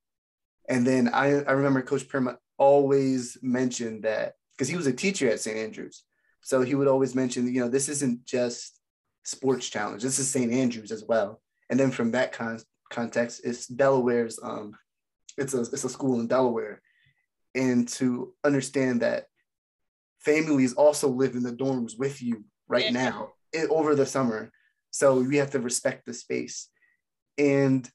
And 0.69 0.87
then 0.87 1.09
I, 1.13 1.43
I 1.43 1.53
remember 1.53 1.83
Coach 1.83 2.09
Perma 2.09 2.37
always 2.59 3.39
mentioned 3.43 4.05
that 4.05 4.35
because 4.53 4.69
he 4.69 4.77
was 4.77 4.87
a 4.87 4.93
teacher 4.93 5.29
at 5.29 5.41
St. 5.41 5.57
Andrews. 5.57 6.05
So 6.43 6.63
he 6.63 6.75
would 6.75 6.89
always 6.89 7.15
mention, 7.15 7.53
you 7.53 7.61
know, 7.61 7.69
this 7.69 7.89
isn't 7.89 8.25
just 8.25 8.81
sports 9.25 9.69
challenge. 9.69 10.03
This 10.03 10.19
is 10.19 10.31
St. 10.31 10.53
Andrews 10.53 10.91
as 10.91 11.05
well. 11.05 11.41
And 11.69 11.79
then 11.79 11.91
from 11.91 12.13
that 12.13 12.33
con- 12.33 12.61
context, 12.91 13.43
it's 13.45 13.67
Delaware's. 13.67 14.39
Um, 14.43 14.77
it's 15.37 15.55
a 15.55 15.61
it's 15.61 15.85
a 15.85 15.89
school 15.89 16.21
in 16.21 16.27
Delaware, 16.27 16.83
and 17.55 17.87
to 17.89 18.35
understand 18.45 19.03
that 19.03 19.27
families 20.19 20.75
also 20.75 21.09
live 21.09 21.35
in 21.35 21.43
the 21.43 21.53
dorms 21.53 21.99
with 21.99 22.21
you 22.23 22.45
right 22.69 22.87
yeah. 22.87 22.91
now 22.91 23.33
it, 23.53 23.71
over 23.71 23.95
the 23.95 24.07
summer. 24.07 24.51
So 24.91 25.21
we 25.21 25.37
have 25.37 25.53
to 25.53 25.61
respect 25.61 26.05
the 26.07 26.15
space. 26.15 26.69
And 27.39 27.89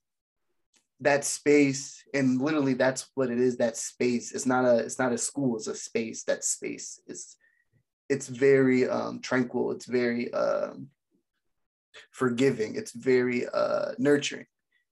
that 1.02 1.26
space, 1.26 2.02
and 2.14 2.42
literally 2.42 2.74
that's 2.74 3.10
what 3.16 3.30
it 3.30 3.40
is, 3.40 3.58
that 3.58 3.78
space. 3.78 4.32
It's 4.32 4.46
not 4.46 4.66
a 4.66 4.78
it's 4.78 4.98
not 4.98 5.12
a 5.12 5.18
school, 5.18 5.58
it's 5.58 5.68
a 5.68 5.76
space. 5.76 6.24
That 6.24 6.44
space 6.44 7.00
is 7.08 7.36
it's 8.10 8.28
very 8.28 8.88
um 8.88 9.20
tranquil, 9.22 9.72
it's 9.72 9.86
very 9.86 10.34
um 10.34 10.90
forgiving, 12.12 12.76
it's 12.76 12.92
very 12.92 13.48
uh 13.54 13.92
nurturing. 13.98 14.46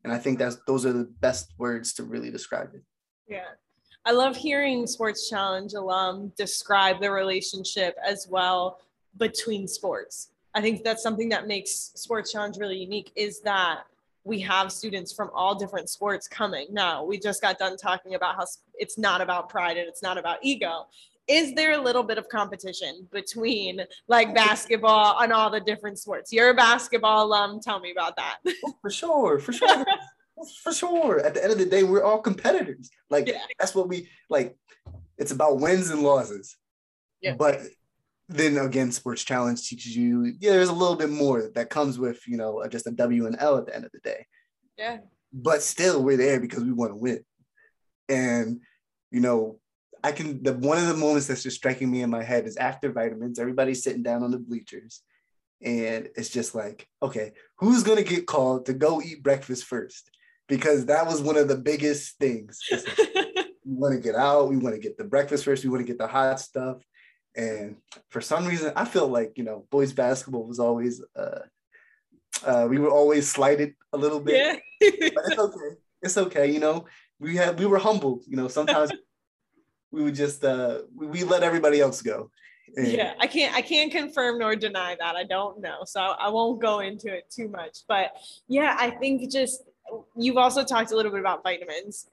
And 0.03 0.11
I 0.11 0.17
think 0.17 0.39
that's 0.39 0.57
those 0.67 0.85
are 0.85 0.93
the 0.93 1.09
best 1.21 1.53
words 1.57 1.93
to 1.93 2.03
really 2.03 2.31
describe 2.31 2.73
it. 2.73 2.83
Yeah. 3.27 3.51
I 4.05 4.11
love 4.11 4.35
hearing 4.35 4.85
Sports 4.85 5.29
Challenge 5.29 5.73
alum 5.73 6.33
describe 6.35 6.99
the 6.99 7.09
relationship 7.09 7.95
as 8.05 8.27
well 8.29 8.79
between 9.17 9.65
sports. 9.67 10.31
I 10.53 10.61
think 10.61 10.83
that's 10.83 11.01
something 11.01 11.29
that 11.29 11.47
makes 11.47 11.71
Sports 11.95 12.31
Challenge 12.31 12.57
really 12.57 12.77
unique 12.77 13.11
is 13.15 13.39
that 13.41 13.83
we 14.25 14.39
have 14.41 14.71
students 14.71 15.11
from 15.11 15.29
all 15.33 15.55
different 15.55 15.89
sports 15.89 16.27
coming. 16.27 16.67
Now, 16.71 17.03
we 17.03 17.17
just 17.19 17.41
got 17.41 17.57
done 17.57 17.75
talking 17.77 18.15
about 18.15 18.35
how 18.35 18.45
it's 18.75 18.97
not 18.97 19.21
about 19.21 19.49
pride 19.49 19.77
and 19.77 19.87
it's 19.87 20.01
not 20.01 20.17
about 20.17 20.37
ego. 20.41 20.87
Is 21.27 21.53
there 21.53 21.73
a 21.73 21.81
little 21.81 22.03
bit 22.03 22.17
of 22.17 22.27
competition 22.27 23.07
between 23.11 23.81
like 24.07 24.35
basketball 24.35 25.21
and 25.21 25.31
all 25.31 25.49
the 25.49 25.61
different 25.61 25.97
sports? 25.97 26.33
You're 26.33 26.49
a 26.49 26.53
basketball 26.53 27.25
alum. 27.25 27.59
Tell 27.61 27.79
me 27.79 27.91
about 27.91 28.17
that. 28.17 28.37
Oh, 28.65 28.73
for 28.81 28.89
sure, 28.89 29.39
for 29.39 29.53
sure. 29.53 29.85
for 30.63 30.73
sure. 30.73 31.19
At 31.19 31.33
the 31.33 31.43
end 31.43 31.53
of 31.53 31.59
the 31.59 31.65
day, 31.65 31.83
we're 31.83 32.03
all 32.03 32.19
competitors. 32.19 32.89
Like 33.09 33.27
yeah. 33.27 33.39
that's 33.59 33.73
what 33.73 33.87
we 33.87 34.09
like. 34.29 34.57
It's 35.17 35.31
about 35.31 35.59
wins 35.59 35.89
and 35.89 36.01
losses. 36.01 36.57
Yeah. 37.21 37.35
But 37.35 37.61
then 38.27 38.57
again, 38.57 38.91
Sports 38.91 39.23
Challenge 39.23 39.61
teaches 39.61 39.95
you, 39.95 40.33
yeah, 40.39 40.51
there's 40.51 40.69
a 40.69 40.73
little 40.73 40.95
bit 40.95 41.09
more 41.09 41.49
that 41.55 41.69
comes 41.69 41.99
with, 41.99 42.27
you 42.27 42.35
know, 42.35 42.65
just 42.67 42.87
a 42.87 42.91
W 42.91 43.27
and 43.27 43.37
L 43.39 43.57
at 43.57 43.67
the 43.67 43.75
end 43.75 43.85
of 43.85 43.91
the 43.91 43.99
day. 43.99 44.25
Yeah. 44.77 44.97
But 45.31 45.61
still, 45.61 46.03
we're 46.03 46.17
there 46.17 46.39
because 46.39 46.63
we 46.63 46.73
want 46.73 46.91
to 46.91 46.95
win. 46.95 47.23
And, 48.09 48.61
you 49.11 49.19
know, 49.19 49.59
I 50.03 50.11
can, 50.11 50.43
the 50.43 50.53
one 50.53 50.77
of 50.77 50.87
the 50.87 50.95
moments 50.95 51.27
that's 51.27 51.43
just 51.43 51.57
striking 51.57 51.89
me 51.89 52.01
in 52.01 52.09
my 52.09 52.23
head 52.23 52.45
is 52.45 52.57
after 52.57 52.91
vitamins, 52.91 53.39
everybody's 53.39 53.83
sitting 53.83 54.03
down 54.03 54.23
on 54.23 54.31
the 54.31 54.39
bleachers. 54.39 55.01
And 55.61 56.09
it's 56.15 56.29
just 56.29 56.53
like, 56.53 56.87
okay, 57.01 57.31
who's 57.57 57.83
going 57.83 57.97
to 57.97 58.03
get 58.03 58.27
called 58.27 58.65
to 58.65 58.73
go 58.73 59.01
eat 59.01 59.23
breakfast 59.23 59.63
first? 59.63 60.11
Because 60.49 60.87
that 60.87 61.07
was 61.07 61.21
one 61.21 61.37
of 61.37 61.47
the 61.47 61.55
biggest 61.55 62.17
things. 62.19 62.59
we 62.71 63.55
want 63.65 63.95
to 63.95 64.01
get 64.01 64.15
out, 64.15 64.49
we 64.49 64.57
want 64.57 64.75
to 64.75 64.81
get 64.81 64.97
the 64.97 65.05
breakfast 65.05 65.45
first, 65.45 65.63
we 65.63 65.69
want 65.69 65.81
to 65.81 65.87
get 65.87 65.97
the 65.97 66.07
hot 66.07 66.39
stuff 66.39 66.83
and 67.35 67.77
for 68.09 68.21
some 68.21 68.45
reason, 68.45 68.73
I 68.75 68.85
feel 68.85 69.07
like, 69.07 69.33
you 69.37 69.43
know, 69.43 69.65
boys 69.71 69.93
basketball 69.93 70.45
was 70.45 70.59
always, 70.59 71.01
uh, 71.15 71.39
uh, 72.45 72.67
we 72.69 72.77
were 72.77 72.91
always 72.91 73.29
slighted 73.29 73.73
a 73.91 73.97
little 73.97 74.19
bit. 74.19 74.61
Yeah. 74.81 74.89
but 75.15 75.23
it's 75.27 75.39
okay. 75.39 75.75
It's 76.01 76.17
okay. 76.17 76.51
You 76.51 76.59
know, 76.59 76.85
we 77.19 77.35
had, 77.35 77.59
we 77.59 77.65
were 77.65 77.79
humble, 77.79 78.21
you 78.27 78.37
know, 78.37 78.47
sometimes 78.47 78.91
we 79.93 80.03
would 80.03 80.15
just, 80.15 80.43
uh, 80.43 80.79
we, 80.95 81.23
let 81.23 81.43
everybody 81.43 81.79
else 81.79 82.01
go. 82.01 82.31
And, 82.75 82.87
yeah, 82.87 83.13
I 83.19 83.27
can't 83.27 83.53
I 83.53 83.61
can't 83.61 83.91
confirm 83.91 84.39
nor 84.39 84.55
deny 84.55 84.95
that. 84.99 85.15
I 85.15 85.25
don't 85.25 85.61
know. 85.61 85.83
So 85.85 86.01
I 86.01 86.29
won't 86.29 86.59
go 86.59 86.79
into 86.79 87.13
it 87.13 87.29
too 87.29 87.47
much. 87.47 87.79
But 87.87 88.13
yeah, 88.47 88.75
I 88.79 88.89
think 88.89 89.29
just 89.31 89.61
you've 90.15 90.37
also 90.37 90.63
talked 90.63 90.91
a 90.91 90.95
little 90.95 91.11
bit 91.11 91.19
about 91.19 91.43
vitamins 91.43 92.07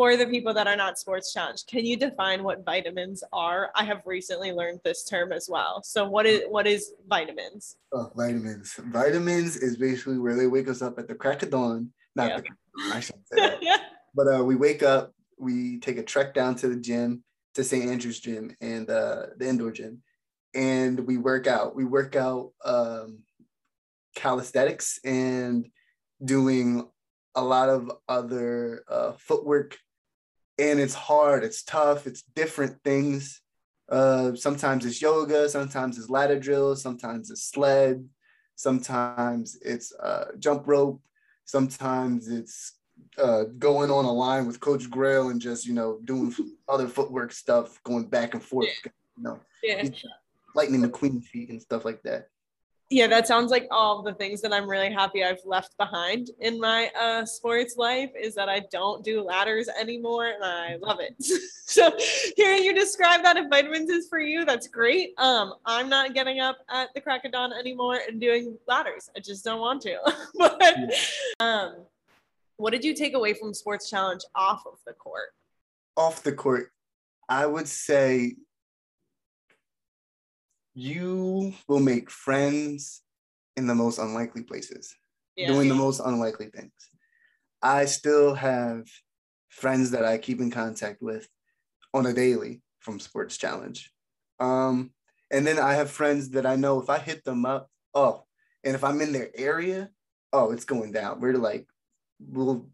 for 0.00 0.16
the 0.16 0.26
people 0.26 0.54
that 0.54 0.66
are 0.66 0.76
not 0.76 0.98
sports 0.98 1.30
challenged, 1.30 1.66
can 1.66 1.84
you 1.84 1.94
define 1.94 2.42
what 2.42 2.64
vitamins 2.64 3.22
are? 3.34 3.70
I 3.74 3.84
have 3.84 4.00
recently 4.06 4.50
learned 4.50 4.80
this 4.82 5.04
term 5.04 5.30
as 5.30 5.46
well. 5.46 5.82
So 5.82 6.08
what 6.08 6.24
is 6.24 6.40
what 6.48 6.66
is 6.66 6.94
vitamins? 7.06 7.76
Oh, 7.92 8.10
vitamins. 8.16 8.80
Vitamins 8.82 9.58
is 9.58 9.76
basically 9.76 10.18
where 10.18 10.36
they 10.36 10.46
wake 10.46 10.68
us 10.68 10.80
up 10.80 10.98
at 10.98 11.06
the 11.06 11.14
crack 11.14 11.42
of 11.42 11.50
dawn. 11.50 11.92
Not 12.16 12.42
the 12.42 12.44
I 12.94 13.00
shouldn't 13.00 13.28
say 13.28 13.36
that. 13.36 13.80
But 14.14 14.26
uh, 14.26 14.42
we 14.42 14.56
wake 14.56 14.82
up, 14.82 15.12
we 15.40 15.78
take 15.78 15.98
a 15.98 16.02
trek 16.02 16.34
down 16.34 16.54
to 16.56 16.68
the 16.68 16.76
gym, 16.76 17.24
to 17.54 17.64
St. 17.64 17.90
Andrew's 17.90 18.20
gym 18.20 18.54
and 18.60 18.88
uh, 18.88 19.26
the 19.36 19.48
indoor 19.48 19.72
gym, 19.72 20.02
and 20.54 21.00
we 21.06 21.16
work 21.16 21.46
out. 21.46 21.74
We 21.74 21.84
work 21.84 22.16
out 22.16 22.52
um, 22.64 23.24
calisthenics 24.14 25.00
and 25.04 25.68
doing 26.24 26.88
a 27.34 27.42
lot 27.42 27.68
of 27.68 27.90
other 28.08 28.84
uh, 28.88 29.12
footwork. 29.12 29.78
And 30.58 30.78
it's 30.78 30.94
hard, 30.94 31.42
it's 31.42 31.62
tough, 31.62 32.06
it's 32.06 32.22
different 32.22 32.82
things. 32.84 33.40
Uh, 33.90 34.34
sometimes 34.34 34.84
it's 34.84 35.00
yoga, 35.00 35.48
sometimes 35.48 35.98
it's 35.98 36.10
ladder 36.10 36.38
drills, 36.38 36.82
sometimes 36.82 37.30
it's 37.30 37.44
sled, 37.44 38.06
sometimes 38.56 39.56
it's 39.62 39.92
uh, 39.94 40.26
jump 40.38 40.64
rope, 40.66 41.00
sometimes 41.44 42.28
it's 42.28 42.74
uh, 43.18 43.44
going 43.58 43.90
on 43.90 44.04
a 44.04 44.12
line 44.12 44.46
with 44.46 44.60
Coach 44.60 44.90
Grail 44.90 45.30
and 45.30 45.40
just 45.40 45.66
you 45.66 45.74
know 45.74 45.98
doing 46.04 46.34
other 46.68 46.88
footwork 46.88 47.32
stuff, 47.32 47.82
going 47.84 48.06
back 48.06 48.34
and 48.34 48.42
forth. 48.42 48.68
You 48.84 49.22
know, 49.22 49.40
yeah. 49.62 49.88
Lightning 50.54 50.82
McQueen 50.82 51.22
feet 51.22 51.50
and 51.50 51.60
stuff 51.60 51.84
like 51.84 52.02
that 52.02 52.28
yeah, 52.92 53.06
that 53.06 53.28
sounds 53.28 53.52
like 53.52 53.68
all 53.70 54.02
the 54.02 54.14
things 54.14 54.42
that 54.42 54.52
I'm 54.52 54.68
really 54.68 54.92
happy 54.92 55.22
I've 55.22 55.38
left 55.44 55.76
behind 55.78 56.30
in 56.40 56.58
my 56.58 56.90
uh, 57.00 57.24
sports 57.24 57.76
life 57.76 58.10
is 58.20 58.34
that 58.34 58.48
I 58.48 58.62
don't 58.72 59.04
do 59.04 59.22
ladders 59.22 59.68
anymore 59.80 60.26
and 60.26 60.44
I 60.44 60.74
love 60.82 60.98
it. 60.98 61.14
so 61.66 61.92
hearing 62.36 62.64
you 62.64 62.74
describe 62.74 63.22
that 63.22 63.36
if 63.36 63.48
vitamins 63.48 63.90
is 63.90 64.08
for 64.08 64.18
you, 64.18 64.44
that's 64.44 64.66
great. 64.66 65.12
Um, 65.18 65.54
I'm 65.64 65.88
not 65.88 66.14
getting 66.14 66.40
up 66.40 66.58
at 66.68 66.92
the 66.92 67.00
crack 67.00 67.24
of 67.24 67.30
dawn 67.30 67.52
anymore 67.52 68.00
and 68.08 68.20
doing 68.20 68.58
ladders. 68.66 69.08
I 69.16 69.20
just 69.20 69.44
don't 69.44 69.60
want 69.60 69.82
to. 69.82 69.96
but 70.36 70.60
um, 71.38 71.76
what 72.60 72.72
did 72.72 72.84
you 72.84 72.94
take 72.94 73.14
away 73.14 73.32
from 73.32 73.54
Sports 73.54 73.88
Challenge 73.88 74.20
off 74.34 74.64
of 74.66 74.78
the 74.86 74.92
court? 74.92 75.30
Off 75.96 76.22
the 76.22 76.32
court, 76.32 76.70
I 77.26 77.46
would 77.46 77.66
say 77.66 78.34
you 80.74 81.54
will 81.68 81.80
make 81.80 82.10
friends 82.10 83.00
in 83.56 83.66
the 83.66 83.74
most 83.74 83.98
unlikely 83.98 84.42
places, 84.42 84.94
yeah. 85.36 85.46
doing 85.46 85.68
the 85.68 85.74
most 85.74 86.00
unlikely 86.00 86.50
things. 86.54 86.72
I 87.62 87.86
still 87.86 88.34
have 88.34 88.84
friends 89.48 89.92
that 89.92 90.04
I 90.04 90.18
keep 90.18 90.40
in 90.40 90.50
contact 90.50 91.00
with 91.00 91.26
on 91.94 92.04
a 92.04 92.12
daily 92.12 92.60
from 92.80 93.00
Sports 93.00 93.38
Challenge. 93.38 93.90
Um, 94.38 94.90
and 95.30 95.46
then 95.46 95.58
I 95.58 95.74
have 95.74 95.90
friends 95.90 96.30
that 96.30 96.44
I 96.44 96.56
know 96.56 96.78
if 96.80 96.90
I 96.90 96.98
hit 96.98 97.24
them 97.24 97.46
up, 97.46 97.70
oh, 97.94 98.24
and 98.64 98.74
if 98.74 98.84
I'm 98.84 99.00
in 99.00 99.12
their 99.12 99.30
area, 99.34 99.88
oh, 100.34 100.52
it's 100.52 100.66
going 100.66 100.92
down. 100.92 101.20
We're 101.20 101.34
like, 101.34 101.66
we'll, 102.28 102.68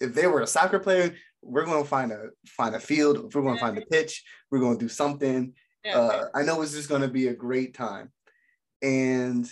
if 0.00 0.14
they 0.14 0.26
were 0.26 0.40
a 0.40 0.46
soccer 0.46 0.78
player, 0.78 1.14
we're 1.42 1.64
going 1.64 1.82
to 1.82 1.88
find 1.88 2.12
a 2.12 2.28
find 2.46 2.74
a 2.74 2.80
field. 2.80 3.26
If 3.26 3.34
we're 3.34 3.42
going 3.42 3.54
to 3.54 3.60
find 3.60 3.78
a 3.78 3.86
pitch, 3.86 4.24
we're 4.50 4.58
going 4.58 4.78
to 4.78 4.84
do 4.84 4.88
something. 4.88 5.52
Uh, 5.90 6.24
I 6.34 6.42
know 6.42 6.62
it's 6.62 6.72
just 6.72 6.88
going 6.88 7.02
to 7.02 7.08
be 7.08 7.28
a 7.28 7.34
great 7.34 7.74
time, 7.74 8.10
and 8.82 9.48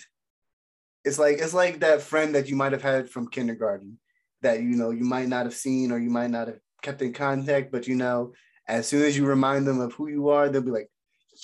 it's 1.04 1.18
like 1.18 1.38
it's 1.38 1.54
like 1.54 1.80
that 1.80 2.02
friend 2.02 2.34
that 2.34 2.48
you 2.48 2.56
might 2.56 2.72
have 2.72 2.82
had 2.82 3.08
from 3.08 3.28
kindergarten 3.28 3.98
that 4.42 4.60
you 4.60 4.76
know 4.76 4.90
you 4.90 5.04
might 5.04 5.28
not 5.28 5.46
have 5.46 5.54
seen 5.54 5.92
or 5.92 5.98
you 5.98 6.10
might 6.10 6.30
not 6.30 6.48
have 6.48 6.58
kept 6.82 7.02
in 7.02 7.12
contact, 7.12 7.70
but 7.70 7.86
you 7.86 7.94
know 7.94 8.32
as 8.66 8.88
soon 8.88 9.02
as 9.02 9.16
you 9.16 9.26
remind 9.26 9.66
them 9.66 9.80
of 9.80 9.92
who 9.92 10.08
you 10.08 10.28
are, 10.30 10.48
they'll 10.48 10.62
be 10.62 10.70
like, 10.70 10.90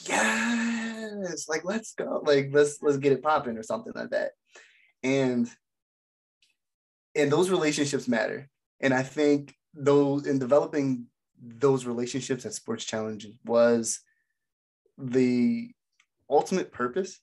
yes, 0.09 1.49
like 1.49 1.65
let's 1.65 1.93
go, 1.95 2.23
like 2.25 2.49
let's 2.53 2.79
let's 2.83 2.99
get 2.99 3.13
it 3.13 3.23
popping 3.23 3.57
or 3.57 3.63
something 3.63 3.93
like 3.95 4.11
that, 4.11 4.33
and 5.03 5.49
and 7.15 7.31
those 7.31 7.51
relationships 7.51 8.09
matter, 8.09 8.49
and 8.81 8.95
I 8.95 9.03
think 9.03 9.55
those 9.75 10.27
in 10.27 10.39
developing 10.39 11.07
those 11.41 11.87
relationships 11.87 12.45
at 12.45 12.55
sports 12.55 12.85
challenges 12.85 13.35
was 13.45 14.01
the 14.99 15.71
ultimate 16.29 16.73
purpose. 16.73 17.21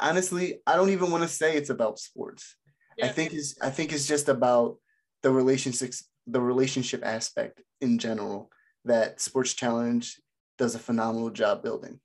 Honestly 0.00 0.60
i 0.66 0.74
don't 0.74 0.90
even 0.90 1.10
want 1.12 1.22
to 1.22 1.28
say 1.28 1.56
it's 1.56 1.70
about 1.70 2.00
sports. 2.00 2.56
Yeah. 2.98 3.06
i 3.06 3.08
think 3.10 3.32
it's 3.32 3.54
i 3.62 3.70
think 3.70 3.92
it's 3.92 4.08
just 4.08 4.28
about 4.28 4.76
the 5.22 5.30
relationships 5.30 6.08
the 6.26 6.40
relationship 6.40 7.04
aspect 7.04 7.62
in 7.80 7.98
general 7.98 8.50
that 8.84 9.20
sports 9.20 9.54
challenge 9.54 10.20
does 10.58 10.74
a 10.74 10.78
phenomenal 10.80 11.30
job 11.30 11.62
building 11.62 12.00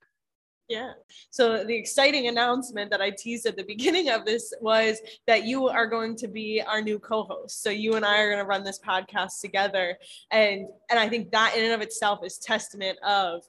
yeah. 0.69 0.91
So 1.31 1.63
the 1.63 1.75
exciting 1.75 2.27
announcement 2.27 2.91
that 2.91 3.01
I 3.01 3.09
teased 3.09 3.47
at 3.47 3.57
the 3.57 3.63
beginning 3.63 4.09
of 4.09 4.23
this 4.23 4.53
was 4.61 4.99
that 5.25 5.43
you 5.43 5.67
are 5.67 5.87
going 5.87 6.15
to 6.17 6.27
be 6.27 6.61
our 6.61 6.79
new 6.79 6.99
co-host. 6.99 7.63
So 7.63 7.71
you 7.71 7.95
and 7.95 8.05
I 8.05 8.19
are 8.19 8.29
going 8.29 8.43
to 8.43 8.47
run 8.47 8.63
this 8.63 8.79
podcast 8.79 9.41
together 9.41 9.97
and 10.31 10.67
and 10.89 10.99
I 10.99 11.09
think 11.09 11.31
that 11.31 11.55
in 11.57 11.63
and 11.65 11.73
of 11.73 11.81
itself 11.81 12.19
is 12.23 12.37
testament 12.37 12.99
of 13.03 13.43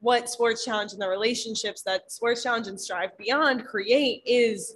what 0.00 0.28
Sports 0.28 0.64
Challenge 0.64 0.92
and 0.92 1.00
the 1.00 1.08
relationships 1.08 1.82
that 1.82 2.10
Sports 2.10 2.42
Challenge 2.42 2.66
and 2.66 2.80
Strive 2.80 3.16
Beyond 3.16 3.64
create 3.64 4.22
is 4.26 4.74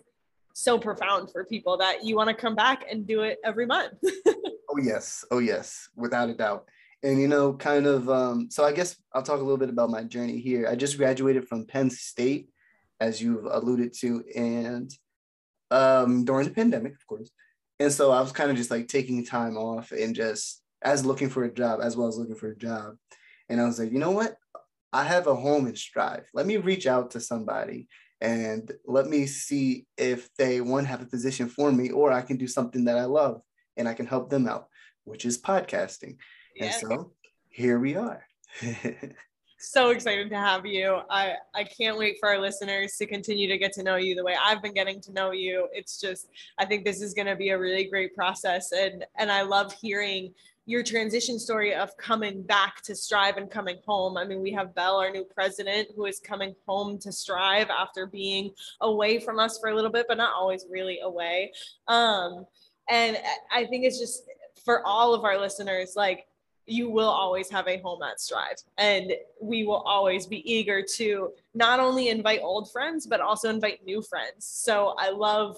so 0.53 0.79
profound 0.79 1.33
for 1.33 1.45
people 1.45 1.77
that 1.79 2.05
you 2.05 2.17
want 2.17 2.29
to 2.29 2.35
come 2.35 2.55
back 2.55 2.85
and 2.89 3.07
do 3.07 3.23
it 3.23 3.39
every 3.45 3.67
month. 3.67 3.95
oh 4.29 4.79
yes, 4.81 5.25
oh 5.33 5.41
yes, 5.41 5.89
without 5.97 6.31
a 6.31 6.35
doubt. 6.35 6.69
And 7.03 7.21
you 7.21 7.29
know, 7.29 7.53
kind 7.53 7.87
of 7.87 8.09
um, 8.09 8.51
so 8.51 8.65
I 8.65 8.73
guess 8.73 8.97
I'll 9.13 9.23
talk 9.23 9.41
a 9.41 9.43
little 9.43 9.59
bit 9.59 9.69
about 9.69 9.91
my 9.91 10.03
journey 10.03 10.39
here. 10.39 10.67
I 10.69 10.77
just 10.77 10.97
graduated 10.97 11.47
from 11.47 11.67
Penn 11.67 11.91
State, 11.91 12.49
as 13.01 13.21
you've 13.21 13.45
alluded 13.45 13.93
to, 14.01 14.25
and 14.35 14.91
um, 15.71 16.25
during 16.25 16.49
the 16.49 16.55
pandemic, 16.55 16.95
of 16.95 17.07
course. 17.07 17.31
And 17.79 17.93
so 17.93 18.11
I 18.11 18.21
was 18.21 18.33
kind 18.33 18.51
of 18.51 18.57
just 18.57 18.71
like 18.71 18.89
taking 18.89 19.25
time 19.25 19.57
off 19.57 19.93
and 19.93 20.15
just 20.15 20.63
as 20.83 21.05
looking 21.05 21.29
for 21.29 21.45
a 21.45 21.53
job, 21.53 21.81
as 21.83 21.97
well 21.97 22.09
as 22.09 22.17
looking 22.17 22.35
for 22.35 22.51
a 22.51 22.57
job. 22.57 22.97
And 23.49 23.61
I 23.61 23.67
was 23.67 23.79
like, 23.79 23.93
you 23.93 23.99
know 23.99 24.13
what? 24.13 24.37
I 24.93 25.05
have 25.05 25.27
a 25.27 25.35
home 25.35 25.67
in 25.67 25.77
Strive. 25.77 26.27
Let 26.33 26.47
me 26.47 26.57
reach 26.57 26.87
out 26.87 27.11
to 27.13 27.21
somebody 27.21 27.89
and 28.21 28.71
let 28.87 29.07
me 29.09 29.27
see 29.27 29.87
if 29.99 30.29
they 30.39 30.61
one 30.61 30.87
have 30.87 31.03
a 31.03 31.07
position 31.07 31.49
for 31.49 31.71
me 31.71 31.91
or 31.91 32.13
I 32.13 32.23
can 32.23 32.39
do 32.39 32.47
something 32.47 32.85
that 32.87 32.99
I 32.99 33.05
love 33.05 33.43
and 33.77 33.87
I 33.89 33.95
can 33.95 34.07
help 34.07 34.31
them 34.31 34.49
out, 34.49 34.69
which 35.05 35.27
is 35.27 35.41
podcasting. 35.41 36.17
Yeah. 36.57 36.65
And 36.67 36.75
so 36.75 37.13
here 37.49 37.79
we 37.79 37.97
are. 37.97 38.27
so 39.59 39.91
excited 39.91 40.31
to 40.31 40.37
have 40.37 40.65
you. 40.67 41.01
I, 41.11 41.35
I 41.55 41.65
can't 41.65 41.99
wait 41.99 42.17
for 42.21 42.29
our 42.29 42.39
listeners 42.39 42.97
to 42.97 43.07
continue 43.07 43.49
to 43.49 43.59
get 43.59 43.73
to 43.75 43.83
know 43.83 43.97
you 43.97 44.15
the 44.15 44.25
way 44.25 44.37
I've 44.43 44.63
been 44.63 44.75
getting 44.75 45.01
to 45.03 45.13
know 45.13 45.33
you. 45.33 45.69
It's 45.73 46.01
just, 46.01 46.29
I 46.59 46.65
think 46.65 46.85
this 46.85 47.03
is 47.03 47.15
going 47.15 47.27
to 47.27 47.37
be 47.37 47.51
a 47.51 47.59
really 47.59 47.85
great 47.85 48.15
process. 48.15 48.73
And, 48.73 49.05
and 49.19 49.31
I 49.31 49.43
love 49.43 49.75
hearing 49.81 50.33
your 50.67 50.83
transition 50.83 51.39
story 51.39 51.75
of 51.75 51.97
coming 51.97 52.43
back 52.43 52.83
to 52.83 52.95
Strive 52.95 53.37
and 53.37 53.49
coming 53.51 53.79
home. 53.87 54.17
I 54.17 54.25
mean, 54.25 54.41
we 54.41 54.53
have 54.53 54.75
Bell, 54.75 54.97
our 54.97 55.11
new 55.11 55.25
president, 55.25 55.89
who 55.95 56.07
is 56.07 56.19
coming 56.19 56.55
home 56.67 56.99
to 56.99 57.13
Strive 57.13 57.71
after 57.71 58.07
being 58.07 58.51
away 58.81 59.21
from 59.21 59.39
us 59.39 59.59
for 59.59 59.71
a 59.71 59.75
little 59.75 59.93
bit, 59.93 60.07
but 60.09 60.17
not 60.17 60.35
always 60.35 60.67
really 60.69 60.99
away. 61.01 61.53
Um, 61.87 62.47
and 62.91 63.17
I 63.53 63.65
think 63.67 63.85
it's 63.85 63.99
just 63.99 64.25
for 64.65 64.85
all 64.85 65.15
of 65.15 65.25
our 65.25 65.39
listeners, 65.39 65.93
like 65.97 66.27
you 66.67 66.91
will 66.91 67.09
always 67.09 67.49
have 67.51 67.69
a 67.69 67.79
home 67.79 68.03
at 68.03 68.21
Strive. 68.21 68.57
And 68.77 69.13
we 69.41 69.65
will 69.65 69.83
always 69.83 70.27
be 70.27 70.51
eager 70.53 70.83
to 70.97 71.31
not 71.55 71.81
only 71.81 72.09
invite 72.09 72.41
old 72.43 72.71
friends, 72.73 73.07
but 73.07 73.21
also 73.21 73.49
invite 73.49 73.85
new 73.85 74.03
friends. 74.03 74.45
So 74.45 74.95
I 74.99 75.11
love 75.11 75.57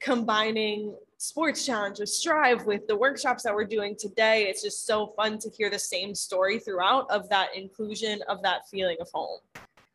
combining 0.00 0.94
sports 1.18 1.64
challenge 1.64 2.00
with 2.00 2.08
strive 2.08 2.64
with 2.66 2.86
the 2.88 2.96
workshops 2.96 3.42
that 3.42 3.54
we're 3.54 3.64
doing 3.64 3.94
today 3.96 4.48
it's 4.48 4.62
just 4.62 4.86
so 4.86 5.06
fun 5.08 5.38
to 5.38 5.48
hear 5.50 5.70
the 5.70 5.78
same 5.78 6.14
story 6.14 6.58
throughout 6.58 7.08
of 7.10 7.28
that 7.28 7.54
inclusion 7.54 8.20
of 8.26 8.42
that 8.42 8.66
feeling 8.68 8.96
of 9.00 9.08
home 9.12 9.38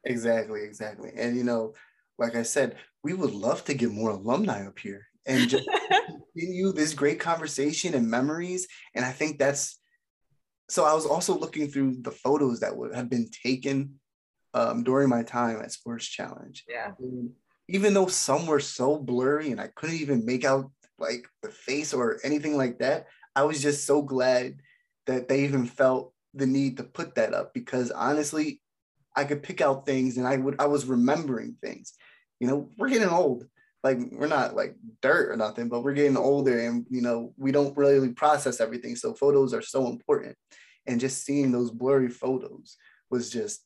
exactly 0.06 0.64
exactly 0.64 1.12
and 1.18 1.36
you 1.36 1.44
know 1.44 1.74
like 2.18 2.36
i 2.36 2.44
said 2.44 2.76
we 3.04 3.14
would 3.14 3.34
love 3.34 3.64
to 3.66 3.74
get 3.74 3.92
more 3.92 4.12
alumni 4.12 4.66
up 4.66 4.78
here 4.80 5.06
and 5.26 5.50
just 5.50 5.68
continue 6.34 6.72
this 6.72 6.94
great 6.94 7.20
conversation 7.20 7.94
and 7.94 8.08
memories 8.08 8.68
and 8.94 9.04
i 9.04 9.12
think 9.12 9.38
that's 9.38 9.80
so 10.70 10.86
i 10.86 10.94
was 10.94 11.06
also 11.06 11.38
looking 11.38 11.68
through 11.68 11.96
the 12.02 12.12
photos 12.12 12.60
that 12.60 12.76
would 12.76 12.94
have 12.94 13.10
been 13.10 13.28
taken 13.30 14.00
um, 14.54 14.84
during 14.84 15.10
my 15.10 15.24
time 15.24 15.60
at 15.62 15.72
sports 15.72 16.06
challenge 16.06 16.66
yeah 16.68 16.92
and 17.00 17.32
even 17.70 17.94
though 17.94 18.08
some 18.08 18.48
were 18.48 18.60
so 18.60 18.98
blurry 18.98 19.52
and 19.52 19.60
i 19.60 19.68
couldn't 19.76 19.98
even 19.98 20.26
make 20.26 20.46
out 20.46 20.72
like 21.00 21.28
the 21.42 21.50
face 21.50 21.94
or 21.94 22.20
anything 22.24 22.58
like 22.58 22.80
that. 22.80 23.08
I 23.36 23.44
was 23.44 23.62
just 23.62 23.86
so 23.86 24.02
glad 24.02 24.58
that 25.06 25.28
they 25.28 25.44
even 25.44 25.66
felt 25.66 26.14
the 26.34 26.48
need 26.48 26.78
to 26.78 26.84
put 26.84 27.16
that 27.16 27.34
up 27.34 27.54
because 27.54 27.92
honestly, 27.92 28.62
I 29.16 29.24
could 29.24 29.44
pick 29.44 29.62
out 29.62 29.86
things 29.86 30.18
and 30.18 30.28
I 30.28 30.38
would 30.38 30.56
I 30.60 30.68
was 30.68 30.86
remembering 30.86 31.56
things. 31.62 31.94
You 32.40 32.48
know, 32.48 32.70
we're 32.78 32.90
getting 32.90 33.10
old. 33.10 33.46
Like 33.88 34.00
we're 34.12 34.28
not 34.28 34.54
like 34.54 34.76
dirt 35.02 35.32
or 35.32 35.38
nothing, 35.38 35.70
but 35.70 35.82
we're 35.82 35.94
getting 35.94 36.18
older 36.18 36.60
and 36.60 36.86
you 36.90 37.02
know, 37.02 37.34
we 37.38 37.54
don't 37.54 37.78
really 37.78 38.12
process 38.12 38.60
everything. 38.60 38.98
So 38.98 39.14
photos 39.14 39.54
are 39.54 39.62
so 39.62 39.88
important. 39.88 40.36
And 40.86 41.00
just 41.00 41.24
seeing 41.24 41.52
those 41.52 41.72
blurry 41.72 42.10
photos 42.10 42.76
was 43.10 43.30
just 43.30 43.64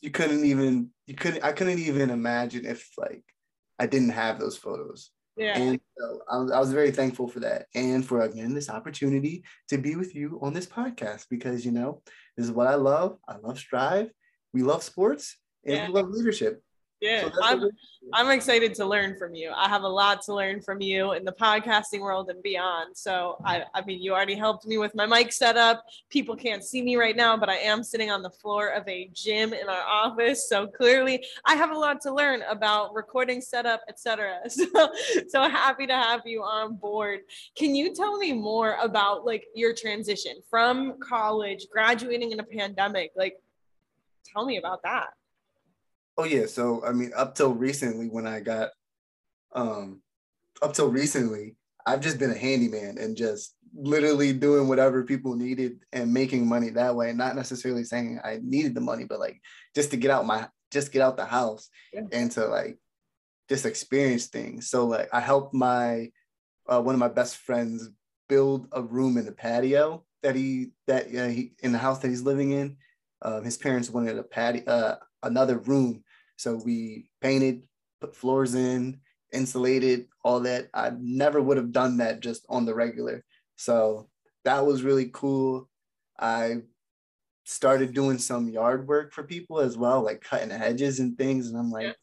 you 0.00 0.10
couldn't 0.10 0.44
even 0.46 0.88
you 1.06 1.14
couldn't 1.14 1.44
I 1.44 1.52
couldn't 1.52 1.80
even 1.80 2.08
imagine 2.08 2.64
if 2.64 2.88
like 2.96 3.22
I 3.78 3.86
didn't 3.86 4.10
have 4.10 4.38
those 4.38 4.56
photos. 4.56 5.10
Yeah. 5.36 5.58
And 5.58 5.80
so 5.98 6.20
I 6.30 6.38
was, 6.38 6.50
I 6.52 6.58
was 6.58 6.72
very 6.72 6.90
thankful 6.90 7.28
for 7.28 7.40
that 7.40 7.66
and 7.74 8.04
for 8.04 8.22
again 8.22 8.54
this 8.54 8.70
opportunity 8.70 9.44
to 9.68 9.76
be 9.76 9.96
with 9.96 10.14
you 10.14 10.38
on 10.42 10.54
this 10.54 10.66
podcast 10.66 11.26
because 11.30 11.64
you 11.64 11.72
know 11.72 12.02
this 12.36 12.46
is 12.46 12.52
what 12.52 12.68
I 12.68 12.76
love. 12.76 13.18
I 13.28 13.36
love 13.36 13.58
Strive. 13.58 14.10
We 14.54 14.62
love 14.62 14.82
sports 14.82 15.36
and 15.66 15.76
yeah. 15.76 15.86
we 15.88 15.92
love 15.92 16.08
leadership. 16.08 16.62
Yeah, 17.00 17.30
so 17.30 17.40
I'm, 17.42 17.70
I'm 18.12 18.30
excited 18.30 18.74
to 18.74 18.84
learn 18.84 19.16
from 19.16 19.34
you. 19.34 19.52
I 19.56 19.68
have 19.68 19.84
a 19.84 19.88
lot 19.88 20.20
to 20.22 20.34
learn 20.34 20.60
from 20.60 20.82
you 20.82 21.12
in 21.12 21.24
the 21.24 21.32
podcasting 21.32 22.00
world 22.00 22.28
and 22.28 22.42
beyond. 22.42 22.94
So, 22.94 23.40
I, 23.42 23.64
I 23.74 23.82
mean, 23.86 24.02
you 24.02 24.12
already 24.12 24.34
helped 24.34 24.66
me 24.66 24.76
with 24.76 24.94
my 24.94 25.06
mic 25.06 25.32
setup. 25.32 25.82
People 26.10 26.36
can't 26.36 26.62
see 26.62 26.82
me 26.82 26.96
right 26.96 27.16
now, 27.16 27.38
but 27.38 27.48
I 27.48 27.56
am 27.56 27.82
sitting 27.82 28.10
on 28.10 28.20
the 28.20 28.28
floor 28.28 28.68
of 28.68 28.86
a 28.86 29.08
gym 29.14 29.54
in 29.54 29.66
our 29.66 29.82
office. 29.82 30.46
So, 30.46 30.66
clearly, 30.66 31.24
I 31.46 31.54
have 31.54 31.70
a 31.70 31.78
lot 31.78 32.02
to 32.02 32.12
learn 32.12 32.42
about 32.50 32.94
recording 32.94 33.40
setup, 33.40 33.82
etc. 33.88 34.38
So, 34.50 34.90
so 35.28 35.48
happy 35.48 35.86
to 35.86 35.94
have 35.94 36.22
you 36.26 36.42
on 36.42 36.76
board. 36.76 37.20
Can 37.56 37.74
you 37.74 37.94
tell 37.94 38.18
me 38.18 38.32
more 38.32 38.76
about 38.82 39.24
like 39.24 39.46
your 39.54 39.72
transition 39.72 40.34
from 40.50 40.98
college, 41.00 41.66
graduating 41.70 42.32
in 42.32 42.40
a 42.40 42.44
pandemic? 42.44 43.12
Like, 43.16 43.36
tell 44.32 44.44
me 44.44 44.58
about 44.58 44.82
that. 44.82 45.08
Oh 46.20 46.24
yeah, 46.24 46.44
so 46.44 46.84
I 46.84 46.92
mean, 46.92 47.12
up 47.16 47.34
till 47.34 47.54
recently, 47.54 48.08
when 48.08 48.26
I 48.26 48.40
got, 48.40 48.72
um, 49.54 50.02
up 50.60 50.74
till 50.74 50.90
recently, 50.90 51.56
I've 51.86 52.02
just 52.02 52.18
been 52.18 52.30
a 52.30 52.36
handyman 52.36 52.98
and 52.98 53.16
just 53.16 53.54
literally 53.74 54.34
doing 54.34 54.68
whatever 54.68 55.02
people 55.02 55.34
needed 55.34 55.78
and 55.94 56.12
making 56.12 56.46
money 56.46 56.68
that 56.68 56.94
way. 56.94 57.14
Not 57.14 57.36
necessarily 57.36 57.84
saying 57.84 58.20
I 58.22 58.38
needed 58.42 58.74
the 58.74 58.82
money, 58.82 59.04
but 59.04 59.18
like 59.18 59.40
just 59.74 59.92
to 59.92 59.96
get 59.96 60.10
out 60.10 60.26
my, 60.26 60.46
just 60.70 60.92
get 60.92 61.00
out 61.00 61.16
the 61.16 61.24
house 61.24 61.70
yeah. 61.90 62.02
and 62.12 62.30
to 62.32 62.44
like 62.48 62.78
just 63.48 63.64
experience 63.64 64.26
things. 64.26 64.68
So 64.68 64.86
like 64.86 65.08
I 65.14 65.20
helped 65.20 65.54
my 65.54 66.10
uh, 66.68 66.82
one 66.82 66.94
of 66.94 66.98
my 66.98 67.08
best 67.08 67.38
friends 67.38 67.88
build 68.28 68.68
a 68.72 68.82
room 68.82 69.16
in 69.16 69.24
the 69.24 69.32
patio 69.32 70.04
that 70.22 70.36
he 70.36 70.72
that 70.86 71.06
uh, 71.06 71.28
he 71.28 71.54
in 71.62 71.72
the 71.72 71.78
house 71.78 72.00
that 72.00 72.08
he's 72.08 72.24
living 72.24 72.50
in. 72.50 72.76
Um, 73.22 73.42
his 73.42 73.56
parents 73.56 73.88
wanted 73.88 74.18
a 74.18 74.22
patio, 74.22 74.64
uh, 74.66 74.96
another 75.22 75.56
room 75.56 76.04
so 76.40 76.54
we 76.64 77.04
painted, 77.20 77.64
put 78.00 78.16
floors 78.16 78.54
in, 78.54 79.00
insulated, 79.30 80.06
all 80.24 80.40
that. 80.40 80.70
I 80.72 80.90
never 80.98 81.38
would 81.38 81.58
have 81.58 81.70
done 81.70 81.98
that 81.98 82.20
just 82.20 82.46
on 82.48 82.64
the 82.64 82.74
regular. 82.74 83.22
So 83.56 84.08
that 84.46 84.64
was 84.64 84.82
really 84.82 85.10
cool. 85.12 85.68
I 86.18 86.62
started 87.44 87.92
doing 87.92 88.16
some 88.16 88.48
yard 88.48 88.88
work 88.88 89.12
for 89.12 89.22
people 89.22 89.60
as 89.60 89.76
well, 89.76 90.02
like 90.02 90.22
cutting 90.22 90.48
hedges 90.48 90.98
and 90.98 91.18
things. 91.18 91.48
And 91.48 91.58
I'm 91.58 91.70
like, 91.70 91.94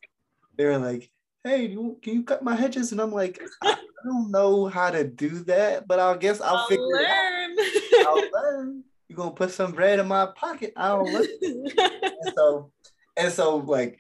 they 0.56 0.66
were 0.66 0.78
like, 0.78 1.10
hey, 1.44 1.70
can 1.70 1.98
you 2.04 2.22
cut 2.22 2.44
my 2.44 2.54
hedges? 2.54 2.92
And 2.92 3.02
I'm 3.02 3.12
like, 3.12 3.42
I 3.64 3.76
don't 4.06 4.30
know 4.30 4.68
how 4.68 4.92
to 4.92 5.04
do 5.04 5.30
that, 5.46 5.88
but 5.88 6.00
I 6.00 6.16
guess 6.16 6.42
I'll, 6.42 6.58
I'll 6.58 6.68
figure 6.68 6.84
learn. 6.86 7.56
it 7.58 8.06
out. 8.06 8.08
I'll 8.08 8.42
learn. 8.44 8.84
You're 9.10 9.18
gonna 9.18 9.32
put 9.32 9.50
some 9.50 9.72
bread 9.72 9.98
in 9.98 10.08
my 10.08 10.28
pocket. 10.36 10.74
I 10.78 10.90
don't 10.90 11.12
know. 11.12 11.26
and 11.42 12.34
so, 12.36 12.72
and 13.16 13.34
so 13.34 13.58
like 13.58 13.98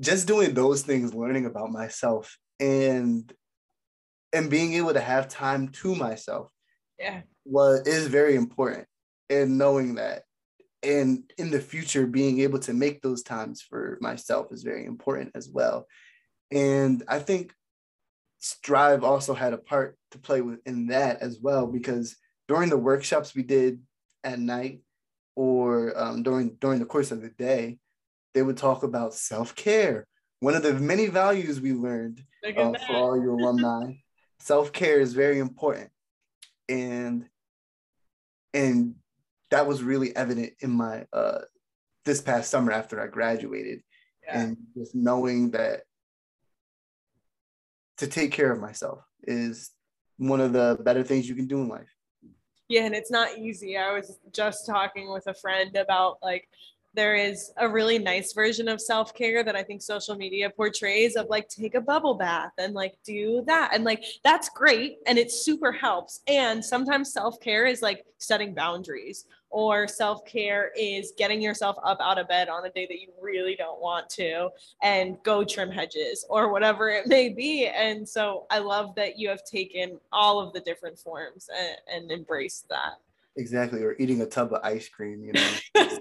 just 0.00 0.26
doing 0.26 0.54
those 0.54 0.82
things, 0.82 1.14
learning 1.14 1.46
about 1.46 1.70
myself 1.70 2.38
and 2.60 3.32
and 4.32 4.50
being 4.50 4.74
able 4.74 4.92
to 4.92 5.00
have 5.00 5.28
time 5.28 5.68
to 5.68 5.94
myself 5.94 6.50
yeah. 6.98 7.22
was 7.44 7.86
is 7.86 8.08
very 8.08 8.34
important 8.34 8.86
and 9.30 9.58
knowing 9.58 9.96
that. 9.96 10.22
And 10.82 11.24
in 11.38 11.50
the 11.50 11.60
future 11.60 12.06
being 12.06 12.40
able 12.40 12.60
to 12.60 12.72
make 12.72 13.02
those 13.02 13.22
times 13.22 13.62
for 13.62 13.98
myself 14.00 14.52
is 14.52 14.62
very 14.62 14.84
important 14.84 15.32
as 15.34 15.48
well. 15.48 15.86
And 16.50 17.02
i 17.08 17.18
think 17.18 17.52
strive 18.38 19.02
also 19.02 19.34
had 19.34 19.52
a 19.52 19.58
part 19.58 19.96
to 20.12 20.18
play 20.18 20.40
with 20.40 20.60
in 20.64 20.86
that 20.88 21.20
as 21.20 21.38
well 21.40 21.66
because 21.66 22.16
during 22.46 22.70
the 22.70 22.76
workshops 22.76 23.34
we 23.34 23.42
did 23.42 23.80
at 24.24 24.38
night 24.38 24.80
or 25.34 25.92
um, 25.98 26.22
during 26.22 26.56
during 26.60 26.78
the 26.78 26.86
course 26.86 27.10
of 27.10 27.20
the 27.20 27.30
day 27.30 27.78
they 28.34 28.42
would 28.42 28.56
talk 28.56 28.82
about 28.82 29.14
self 29.14 29.54
care. 29.54 30.06
One 30.40 30.54
of 30.54 30.62
the 30.62 30.74
many 30.74 31.06
values 31.06 31.60
we 31.60 31.72
learned 31.72 32.22
uh, 32.46 32.72
for 32.86 32.94
all 32.94 33.20
your 33.20 33.32
alumni, 33.32 33.94
self 34.40 34.72
care 34.72 35.00
is 35.00 35.14
very 35.14 35.38
important, 35.38 35.90
and 36.68 37.28
and 38.54 38.94
that 39.50 39.66
was 39.66 39.82
really 39.82 40.14
evident 40.14 40.52
in 40.60 40.70
my 40.70 41.06
uh, 41.12 41.40
this 42.04 42.20
past 42.20 42.50
summer 42.50 42.72
after 42.72 43.00
I 43.00 43.08
graduated, 43.08 43.82
yeah. 44.24 44.40
and 44.40 44.56
just 44.76 44.94
knowing 44.94 45.50
that 45.52 45.82
to 47.98 48.06
take 48.06 48.30
care 48.32 48.52
of 48.52 48.60
myself 48.60 49.00
is 49.24 49.72
one 50.18 50.40
of 50.40 50.52
the 50.52 50.78
better 50.80 51.02
things 51.02 51.28
you 51.28 51.34
can 51.34 51.46
do 51.46 51.60
in 51.60 51.68
life. 51.68 51.92
Yeah, 52.68 52.84
and 52.84 52.94
it's 52.94 53.10
not 53.10 53.38
easy. 53.38 53.76
I 53.76 53.92
was 53.92 54.18
just 54.32 54.66
talking 54.66 55.10
with 55.10 55.26
a 55.26 55.34
friend 55.34 55.74
about 55.76 56.18
like 56.22 56.48
there 56.94 57.14
is 57.14 57.52
a 57.58 57.68
really 57.68 57.98
nice 57.98 58.32
version 58.32 58.68
of 58.68 58.80
self 58.80 59.14
care 59.14 59.44
that 59.44 59.54
I 59.54 59.62
think 59.62 59.82
social 59.82 60.16
media 60.16 60.50
portrays 60.50 61.16
of 61.16 61.26
like 61.28 61.48
take 61.48 61.74
a 61.74 61.80
bubble 61.80 62.14
bath 62.14 62.52
and 62.58 62.74
like 62.74 62.94
do 63.04 63.42
that. 63.46 63.70
And 63.72 63.84
like 63.84 64.04
that's 64.24 64.48
great 64.48 64.98
and 65.06 65.18
it 65.18 65.30
super 65.30 65.72
helps. 65.72 66.20
And 66.26 66.64
sometimes 66.64 67.12
self 67.12 67.40
care 67.40 67.66
is 67.66 67.82
like 67.82 68.04
setting 68.18 68.54
boundaries 68.54 69.26
or 69.50 69.88
self 69.88 70.24
care 70.24 70.72
is 70.76 71.12
getting 71.16 71.40
yourself 71.40 71.76
up 71.84 71.98
out 72.00 72.18
of 72.18 72.28
bed 72.28 72.48
on 72.48 72.64
a 72.66 72.70
day 72.70 72.86
that 72.86 73.00
you 73.00 73.08
really 73.20 73.54
don't 73.54 73.80
want 73.80 74.08
to 74.10 74.48
and 74.82 75.16
go 75.22 75.44
trim 75.44 75.70
hedges 75.70 76.24
or 76.28 76.52
whatever 76.52 76.88
it 76.88 77.06
may 77.06 77.28
be. 77.28 77.66
And 77.66 78.08
so 78.08 78.46
I 78.50 78.58
love 78.58 78.94
that 78.96 79.18
you 79.18 79.28
have 79.28 79.44
taken 79.44 79.98
all 80.12 80.40
of 80.40 80.52
the 80.52 80.60
different 80.60 80.98
forms 80.98 81.48
and, 81.56 82.02
and 82.02 82.10
embraced 82.10 82.68
that. 82.68 82.98
Exactly, 83.38 83.84
or 83.84 83.94
eating 84.00 84.20
a 84.20 84.26
tub 84.26 84.52
of 84.52 84.60
ice 84.64 84.88
cream, 84.88 85.22
you 85.24 85.32
know. 85.32 85.50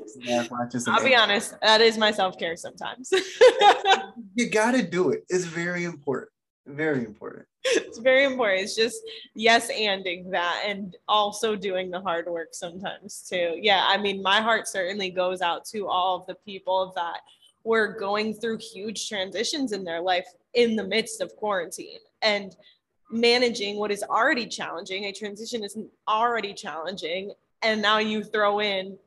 I'll 0.87 1.03
be 1.03 1.15
honest, 1.15 1.53
that 1.61 1.81
is 1.81 1.95
my 1.95 2.09
self 2.09 2.39
care 2.39 2.57
sometimes. 2.57 3.13
you 4.33 4.49
got 4.49 4.71
to 4.71 4.81
do 4.81 5.11
it. 5.11 5.23
It's 5.29 5.45
very 5.45 5.83
important. 5.83 6.31
Very 6.65 7.05
important. 7.05 7.45
It's 7.63 7.99
very 7.99 8.23
important. 8.23 8.61
It's 8.61 8.75
just 8.75 8.97
yes, 9.35 9.71
anding 9.71 10.31
that 10.31 10.63
and 10.65 10.97
also 11.07 11.55
doing 11.55 11.91
the 11.91 12.01
hard 12.01 12.25
work 12.27 12.49
sometimes 12.53 13.27
too. 13.29 13.55
Yeah, 13.61 13.85
I 13.87 13.97
mean, 13.97 14.23
my 14.23 14.41
heart 14.41 14.67
certainly 14.67 15.11
goes 15.11 15.41
out 15.41 15.63
to 15.65 15.87
all 15.87 16.19
of 16.19 16.25
the 16.25 16.35
people 16.43 16.91
that 16.95 17.19
were 17.63 17.95
going 17.99 18.33
through 18.33 18.57
huge 18.57 19.07
transitions 19.07 19.73
in 19.73 19.83
their 19.83 20.01
life 20.01 20.25
in 20.55 20.75
the 20.75 20.83
midst 20.83 21.21
of 21.21 21.35
quarantine. 21.35 21.99
And 22.23 22.55
managing 23.09 23.77
what 23.77 23.91
is 23.91 24.03
already 24.03 24.45
challenging. 24.45 25.05
A 25.05 25.11
transition 25.11 25.63
is 25.63 25.77
already 26.07 26.53
challenging. 26.53 27.31
And 27.61 27.81
now 27.81 27.99
you 27.99 28.23
throw 28.23 28.59
in 28.59 28.97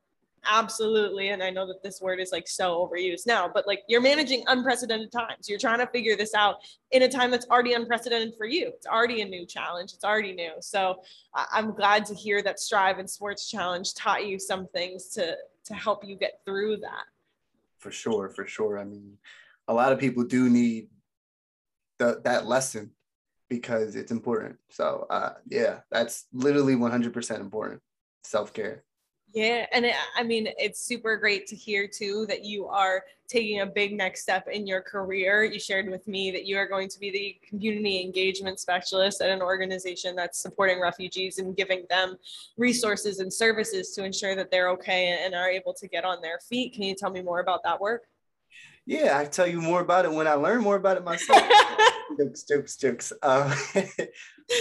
absolutely 0.49 1.31
and 1.31 1.43
i 1.43 1.51
know 1.51 1.67
that 1.67 1.83
this 1.83 2.01
word 2.01 2.19
is 2.19 2.33
like 2.33 2.49
so 2.49 2.89
overused 2.89 3.27
now 3.27 3.51
but 3.53 3.67
like 3.67 3.83
you're 3.89 4.01
managing 4.01 4.43
unprecedented 4.47 5.13
times. 5.13 5.49
You're 5.49 5.59
trying 5.59 5.79
to 5.79 5.87
figure 5.89 6.17
this 6.17 6.35
out 6.35 6.57
in 6.93 7.03
a 7.03 7.09
time 7.09 7.31
that's 7.31 7.47
already 7.49 7.75
unprecedented 7.75 8.35
for 8.37 8.47
you. 8.47 8.69
It's 8.69 8.87
already 8.87 9.21
a 9.21 9.25
new 9.25 9.45
challenge. 9.45 9.93
It's 9.93 10.05
already 10.05 10.33
new. 10.33 10.53
So 10.61 11.03
i'm 11.35 11.75
glad 11.75 12.05
to 12.07 12.15
hear 12.15 12.43
that 12.43 12.59
strive 12.59 12.99
and 12.99 13.09
sports 13.09 13.51
challenge 13.51 13.95
taught 13.95 14.27
you 14.27 14.39
some 14.39 14.67
things 14.69 15.09
to 15.09 15.37
to 15.65 15.75
help 15.75 16.05
you 16.05 16.17
get 16.17 16.41
through 16.45 16.79
that. 16.79 17.05
For 17.79 17.91
sure 17.91 18.29
for 18.29 18.47
sure. 18.47 18.79
I 18.79 18.85
mean 18.85 19.19
a 19.69 19.75
lot 19.75 19.93
of 19.93 19.99
people 19.99 20.25
do 20.25 20.49
need 20.49 20.89
the, 21.99 22.21
that 22.25 22.47
lesson 22.47 22.93
because 23.51 23.97
it's 23.97 24.13
important. 24.13 24.57
So 24.71 25.07
uh, 25.11 25.35
yeah, 25.47 25.81
that's 25.91 26.27
literally 26.33 26.77
100% 26.77 27.41
important. 27.41 27.83
Self 28.25 28.55
care. 28.55 28.85
Yeah, 29.33 29.67
and 29.73 29.85
it, 29.85 29.95
I 30.17 30.25
mean, 30.25 30.49
it's 30.59 30.81
super 30.81 31.17
great 31.17 31.47
to 31.49 31.57
hear 31.57 31.87
too 31.87 32.27
that 32.29 32.45
you 32.45 32.67
are 32.67 33.05
taking 33.29 33.61
a 33.61 33.67
big 33.67 33.97
next 33.97 34.23
step 34.23 34.49
in 34.49 34.67
your 34.67 34.81
career. 34.81 35.45
You 35.45 35.61
shared 35.61 35.89
with 35.89 36.09
me 36.09 36.33
that 36.33 36.47
you 36.47 36.57
are 36.57 36.67
going 36.67 36.89
to 36.89 36.99
be 36.99 37.11
the 37.13 37.49
community 37.49 38.01
engagement 38.01 38.59
specialist 38.59 39.21
at 39.21 39.31
an 39.31 39.41
organization 39.41 40.17
that's 40.17 40.43
supporting 40.43 40.81
refugees 40.81 41.39
and 41.39 41.57
giving 41.57 41.85
them 41.89 42.17
resources 42.57 43.21
and 43.21 43.33
services 43.33 43.93
to 43.93 44.05
ensure 44.05 44.35
that 44.35 44.51
they're 44.51 44.71
okay 44.71 45.21
and 45.25 45.35
are 45.35 45.49
able 45.49 45.75
to 45.75 45.87
get 45.87 46.05
on 46.05 46.21
their 46.21 46.41
feet. 46.49 46.75
Can 46.75 46.83
you 46.83 46.97
tell 46.97 47.11
me 47.11 47.23
more 47.23 47.39
about 47.39 47.63
that 47.63 47.81
work? 47.81 48.10
Yeah, 48.87 49.19
I 49.19 49.25
tell 49.25 49.47
you 49.47 49.61
more 49.61 49.81
about 49.81 50.05
it 50.05 50.13
when 50.13 50.27
I 50.27 50.35
learn 50.35 50.63
more 50.63 50.77
about 50.77 50.97
it 50.97 51.05
myself. 51.05 51.43
jokes, 52.19 52.43
jokes, 52.45 52.77
jokes. 52.77 53.13
Um, 53.23 53.53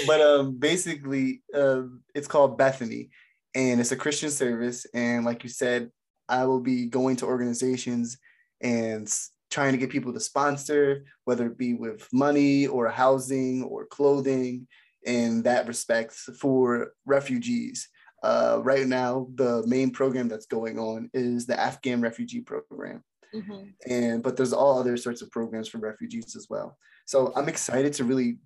but 0.07 0.21
um, 0.21 0.57
basically, 0.57 1.41
uh, 1.53 1.83
it's 2.13 2.27
called 2.27 2.57
Bethany, 2.57 3.09
and 3.55 3.79
it's 3.79 3.91
a 3.91 3.97
Christian 3.97 4.29
service. 4.29 4.85
And 4.93 5.25
like 5.25 5.43
you 5.43 5.49
said, 5.49 5.89
I 6.27 6.45
will 6.45 6.59
be 6.59 6.85
going 6.85 7.15
to 7.17 7.25
organizations 7.25 8.17
and 8.61 9.11
trying 9.49 9.71
to 9.71 9.77
get 9.79 9.89
people 9.89 10.13
to 10.13 10.19
sponsor, 10.19 11.05
whether 11.25 11.47
it 11.47 11.57
be 11.57 11.73
with 11.73 12.07
money 12.13 12.67
or 12.67 12.87
housing 12.87 13.63
or 13.63 13.85
clothing, 13.85 14.67
in 15.05 15.43
that 15.43 15.67
respect 15.67 16.13
for 16.13 16.91
refugees. 17.05 17.89
Uh, 18.21 18.59
right 18.63 18.85
now, 18.85 19.27
the 19.35 19.63
main 19.65 19.91
program 19.91 20.27
that's 20.27 20.45
going 20.45 20.77
on 20.77 21.09
is 21.13 21.45
the 21.45 21.59
Afghan 21.59 22.01
refugee 22.01 22.41
program. 22.41 23.01
Mm-hmm. 23.33 23.91
And 23.91 24.23
but 24.23 24.37
there's 24.37 24.53
all 24.53 24.79
other 24.79 24.97
sorts 24.97 25.21
of 25.21 25.31
programs 25.31 25.67
for 25.67 25.77
refugees 25.77 26.35
as 26.35 26.47
well. 26.49 26.77
So 27.05 27.31
I'm 27.35 27.49
excited 27.49 27.93
to 27.93 28.03
really 28.03 28.37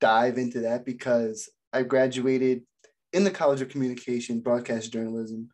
dive 0.00 0.38
into 0.38 0.60
that 0.60 0.84
because 0.84 1.48
I 1.72 1.82
graduated 1.82 2.62
in 3.12 3.24
the 3.24 3.30
College 3.30 3.60
of 3.60 3.68
Communication, 3.68 4.40
Broadcast 4.40 4.92
Journalism, 4.92 5.48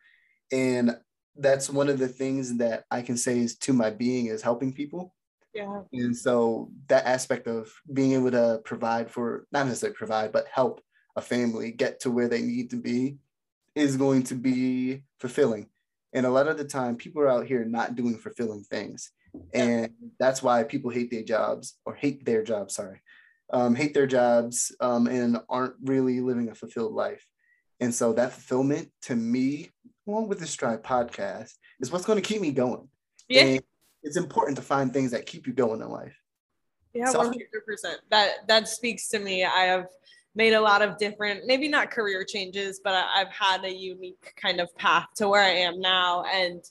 and 0.51 0.97
that's 1.37 1.71
one 1.71 1.89
of 1.89 1.99
the 1.99 2.09
things 2.09 2.59
that 2.59 2.85
I 2.91 3.03
can 3.03 3.17
say 3.17 3.39
is 3.39 3.57
to 3.59 3.73
my 3.73 3.91
being 3.91 4.27
is 4.27 4.43
helping 4.43 4.73
people. 4.73 5.15
Yeah. 5.55 5.83
And 5.93 6.17
so 6.17 6.71
that 6.89 7.07
aspect 7.07 7.47
of 7.47 7.71
being 7.93 8.13
able 8.13 8.31
to 8.31 8.61
provide 8.65 9.11
for 9.11 9.47
not 9.53 9.67
necessarily 9.67 9.97
provide, 9.97 10.33
but 10.33 10.47
help 10.53 10.81
a 11.17 11.21
family 11.21 11.73
get 11.73 12.01
to 12.01 12.11
where 12.11 12.29
they 12.29 12.41
need 12.41 12.71
to 12.71 12.77
be 12.77 13.19
is 13.75 13.97
going 13.97 14.23
to 14.25 14.35
be 14.35 15.03
fulfilling. 15.21 15.69
And 16.13 16.27
a 16.27 16.31
lot 16.31 16.49
of 16.49 16.59
the 16.59 16.65
time, 16.65 16.97
people 16.97 17.23
are 17.23 17.31
out 17.31 17.47
here 17.47 17.65
not 17.65 17.95
doing 17.95 18.19
fulfilling 18.19 18.65
things. 18.65 19.11
And 19.55 19.93
that's 20.19 20.43
why 20.43 20.63
people 20.63 20.91
hate 20.91 21.11
their 21.11 21.23
jobs 21.23 21.79
or 21.87 21.95
hate 21.95 22.25
their 22.25 22.43
jobs 22.43 22.75
sorry 22.75 23.01
um, 23.53 23.75
hate 23.75 23.95
their 23.95 24.07
jobs 24.07 24.75
um, 24.81 25.07
and 25.07 25.39
aren't 25.49 25.75
really 25.85 26.21
living 26.21 26.49
a 26.49 26.55
fulfilled 26.55 26.95
life. 26.95 27.25
And 27.81 27.95
so 27.95 28.13
that 28.15 28.33
fulfillment 28.33 28.91
to 29.03 29.17
me 29.17 29.71
along 30.07 30.29
with 30.29 30.41
the 30.41 30.47
strive 30.47 30.83
podcast 30.83 31.53
is 31.81 31.93
what's 31.93 32.05
going 32.05 32.21
to 32.21 32.27
keep 32.27 32.41
me 32.41 32.51
going. 32.51 32.89
Yeah. 33.29 33.45
And 33.45 33.63
it's 34.03 34.17
important 34.17 34.57
to 34.57 34.63
find 34.63 34.93
things 34.93 35.13
that 35.13 35.27
keep 35.27 35.47
you 35.47 35.53
going 35.53 35.81
in 35.81 35.89
life. 35.89 36.17
Yeah 36.95 37.11
100% 37.13 37.33
that 38.11 38.47
that 38.49 38.69
speaks 38.69 39.09
to 39.09 39.19
me. 39.19 39.45
I 39.45 39.65
have 39.65 39.87
made 40.35 40.55
a 40.55 40.61
lot 40.61 40.83
of 40.83 40.97
different 40.99 41.47
maybe 41.47 41.69
not 41.69 41.91
career 41.91 42.25
changes 42.25 42.81
but 42.83 42.95
i've 43.15 43.29
had 43.29 43.65
a 43.65 43.73
unique 43.73 44.33
kind 44.37 44.61
of 44.61 44.75
path 44.77 45.09
to 45.15 45.29
where 45.29 45.43
i 45.43 45.51
am 45.51 45.81
now 45.81 46.25
and 46.33 46.71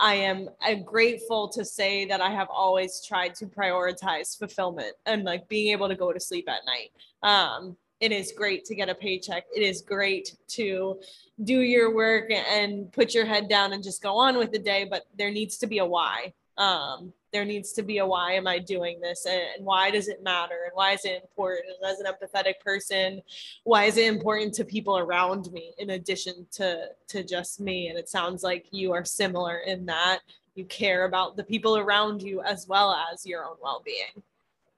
I 0.00 0.14
am 0.14 0.48
I'm 0.62 0.82
grateful 0.82 1.48
to 1.50 1.64
say 1.64 2.06
that 2.06 2.22
I 2.22 2.30
have 2.30 2.48
always 2.50 3.04
tried 3.04 3.34
to 3.34 3.46
prioritize 3.46 4.36
fulfillment 4.36 4.94
and 5.04 5.24
like 5.24 5.46
being 5.48 5.72
able 5.72 5.88
to 5.88 5.94
go 5.94 6.10
to 6.10 6.18
sleep 6.18 6.48
at 6.48 6.60
night. 6.64 6.90
Um, 7.22 7.76
it 8.00 8.12
is 8.12 8.32
great 8.32 8.64
to 8.64 8.74
get 8.74 8.88
a 8.88 8.94
paycheck. 8.94 9.44
It 9.54 9.62
is 9.62 9.82
great 9.82 10.36
to 10.48 10.98
do 11.44 11.60
your 11.60 11.94
work 11.94 12.30
and 12.32 12.90
put 12.92 13.12
your 13.12 13.26
head 13.26 13.48
down 13.48 13.74
and 13.74 13.84
just 13.84 14.02
go 14.02 14.16
on 14.16 14.38
with 14.38 14.52
the 14.52 14.58
day, 14.58 14.86
but 14.88 15.04
there 15.18 15.30
needs 15.30 15.58
to 15.58 15.66
be 15.66 15.78
a 15.78 15.86
why. 15.86 16.32
Um, 16.56 17.12
there 17.32 17.44
needs 17.44 17.72
to 17.72 17.82
be 17.82 17.98
a 17.98 18.06
why 18.06 18.32
am 18.32 18.46
I 18.46 18.58
doing 18.58 19.00
this 19.00 19.26
and 19.26 19.64
why 19.64 19.90
does 19.90 20.08
it 20.08 20.22
matter 20.22 20.64
and 20.64 20.72
why 20.74 20.92
is 20.92 21.04
it 21.04 21.22
important? 21.22 21.66
And 21.80 21.90
as 21.90 22.00
an 22.00 22.06
empathetic 22.06 22.60
person, 22.64 23.22
why 23.64 23.84
is 23.84 23.96
it 23.96 24.06
important 24.06 24.54
to 24.54 24.64
people 24.64 24.98
around 24.98 25.50
me 25.52 25.72
in 25.78 25.90
addition 25.90 26.46
to 26.52 26.86
to 27.08 27.22
just 27.22 27.60
me? 27.60 27.88
And 27.88 27.98
it 27.98 28.08
sounds 28.08 28.42
like 28.42 28.66
you 28.70 28.92
are 28.92 29.04
similar 29.04 29.58
in 29.58 29.86
that 29.86 30.20
you 30.54 30.64
care 30.64 31.04
about 31.04 31.36
the 31.36 31.44
people 31.44 31.76
around 31.76 32.22
you 32.22 32.42
as 32.42 32.66
well 32.66 32.92
as 33.12 33.24
your 33.24 33.44
own 33.44 33.56
well-being. 33.62 34.22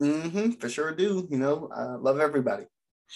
Mm-hmm, 0.01 0.51
for 0.53 0.69
sure 0.69 0.93
do. 0.93 1.27
You 1.31 1.38
know, 1.38 1.71
I 1.75 1.95
love 1.95 2.21
everybody. 2.21 2.65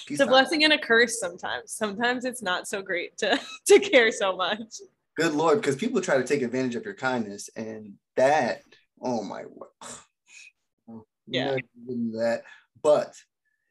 Peace 0.06 0.20
it's 0.20 0.20
a 0.20 0.24
out. 0.24 0.30
blessing 0.30 0.64
and 0.64 0.72
a 0.72 0.78
curse 0.78 1.18
sometimes. 1.18 1.72
Sometimes 1.72 2.24
it's 2.24 2.42
not 2.42 2.68
so 2.68 2.82
great 2.82 3.16
to 3.18 3.40
to 3.66 3.78
care 3.80 4.12
so 4.12 4.36
much. 4.36 4.80
Good 5.16 5.32
Lord, 5.32 5.60
because 5.60 5.76
people 5.76 6.00
try 6.00 6.18
to 6.18 6.24
take 6.24 6.42
advantage 6.42 6.74
of 6.74 6.84
your 6.84 6.94
kindness, 6.94 7.48
and 7.56 7.94
that 8.16 8.62
oh 9.06 9.22
my 9.22 9.44
yeah. 11.26 11.56
that. 11.86 12.42
But 12.82 13.14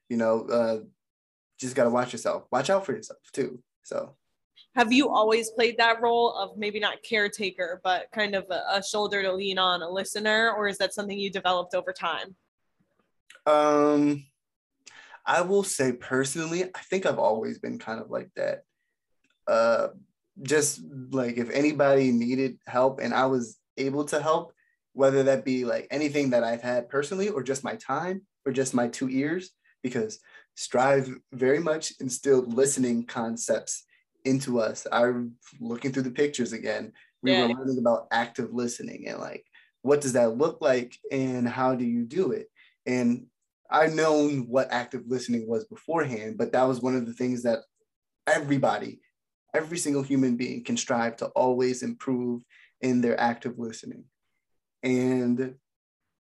you 0.10 0.18
know 0.18 0.42
uh 0.42 0.80
just 1.60 1.76
got 1.76 1.86
to 1.86 1.90
watch 1.90 2.12
yourself. 2.12 2.44
Watch 2.52 2.70
out 2.70 2.86
for 2.86 2.94
yourself 2.94 3.20
too. 3.32 3.62
So. 3.84 4.16
Have 4.76 4.92
you 4.92 5.10
always 5.10 5.52
played 5.52 5.78
that 5.78 6.02
role 6.02 6.34
of 6.34 6.58
maybe 6.58 6.82
not 6.82 7.02
caretaker 7.02 7.80
but 7.82 8.08
kind 8.14 8.36
of 8.36 8.46
a, 8.52 8.62
a 8.78 8.84
shoulder 8.84 9.22
to 9.22 9.32
lean 9.32 9.58
on 9.58 9.82
a 9.82 9.90
listener 9.90 10.52
or 10.52 10.68
is 10.68 10.78
that 10.80 10.94
something 10.94 11.18
you 11.18 11.32
developed 11.32 11.76
over 11.76 11.94
time? 11.94 12.36
Um 13.46 14.26
i 15.28 15.42
will 15.42 15.64
say 15.64 15.92
personally 15.92 16.66
i 16.76 16.80
think 16.90 17.06
i've 17.06 17.18
always 17.18 17.58
been 17.58 17.80
kind 17.80 18.00
of 18.00 18.10
like 18.10 18.30
that. 18.36 18.64
Uh 19.48 19.90
just 20.42 20.82
like 21.12 21.38
if 21.38 21.50
anybody 21.52 22.12
needed 22.12 22.58
help 22.68 23.00
and 23.00 23.14
i 23.14 23.26
was 23.26 23.58
able 23.78 24.04
to 24.04 24.22
help 24.22 24.54
whether 24.96 25.24
that 25.24 25.46
be 25.46 25.66
like 25.66 25.88
anything 25.92 26.32
that 26.32 26.44
I've 26.44 26.62
had 26.62 26.90
personally 26.90 27.30
or 27.30 27.44
just 27.44 27.64
my 27.64 27.76
time 27.76 28.24
or 28.46 28.52
just 28.52 28.74
my 28.74 28.88
two 28.88 29.10
ears, 29.10 29.52
because 29.84 30.20
Strive 30.58 31.14
very 31.34 31.60
much 31.60 31.94
instilled 32.00 32.54
listening 32.54 33.06
concepts 33.06 33.84
into 34.24 34.60
us. 34.60 34.88
I'm 34.90 35.34
looking 35.60 35.92
through 35.92 36.04
the 36.04 36.12
pictures 36.12 36.54
again. 36.54 36.94
We 37.22 37.32
yeah. 37.32 37.42
were 37.42 37.54
learning 37.54 37.80
about 37.80 38.08
active 38.12 38.54
listening 38.54 39.08
and 39.08 39.20
like 39.20 39.46
what 39.82 40.02
does 40.02 40.14
that 40.14 40.38
look 40.38 40.62
like 40.62 40.98
and 41.12 41.48
how 41.48 41.76
do 41.76 41.84
you 41.84 42.06
do 42.06 42.32
it? 42.32 42.48
And 42.86 43.28
I've 43.70 43.94
known 43.94 44.48
what 44.48 44.72
active 44.72 45.04
listening 45.08 45.48
was 45.48 45.66
beforehand, 45.66 46.38
but 46.38 46.54
that 46.54 46.64
was 46.64 46.82
one 46.82 46.96
of 46.96 47.06
the 47.06 47.14
things 47.14 47.44
that 47.44 47.60
everybody, 48.26 49.02
every 49.54 49.78
single 49.78 50.04
human 50.04 50.38
being 50.38 50.64
can 50.64 50.78
strive 50.78 51.18
to 51.18 51.28
always 51.28 51.84
improve 51.84 52.42
in 52.82 53.02
their 53.02 53.20
active 53.20 53.60
listening. 53.60 54.06
And 54.86 55.56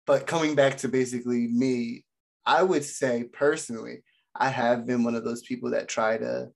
but 0.08 0.28
coming 0.28 0.56
back 0.56 0.78
to 0.78 0.90
basically 0.90 1.48
me, 1.48 2.04
I 2.46 2.64
would 2.64 2.84
say 2.84 3.26
personally, 3.32 4.04
I 4.36 4.50
have 4.50 4.86
been 4.86 5.04
one 5.04 5.16
of 5.16 5.24
those 5.24 5.44
people 5.44 5.72
that 5.72 5.88
try 5.88 6.18
to 6.18 6.50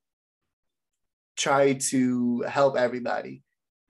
try 1.36 1.74
to 1.74 2.42
help 2.42 2.76
everybody, 2.76 3.42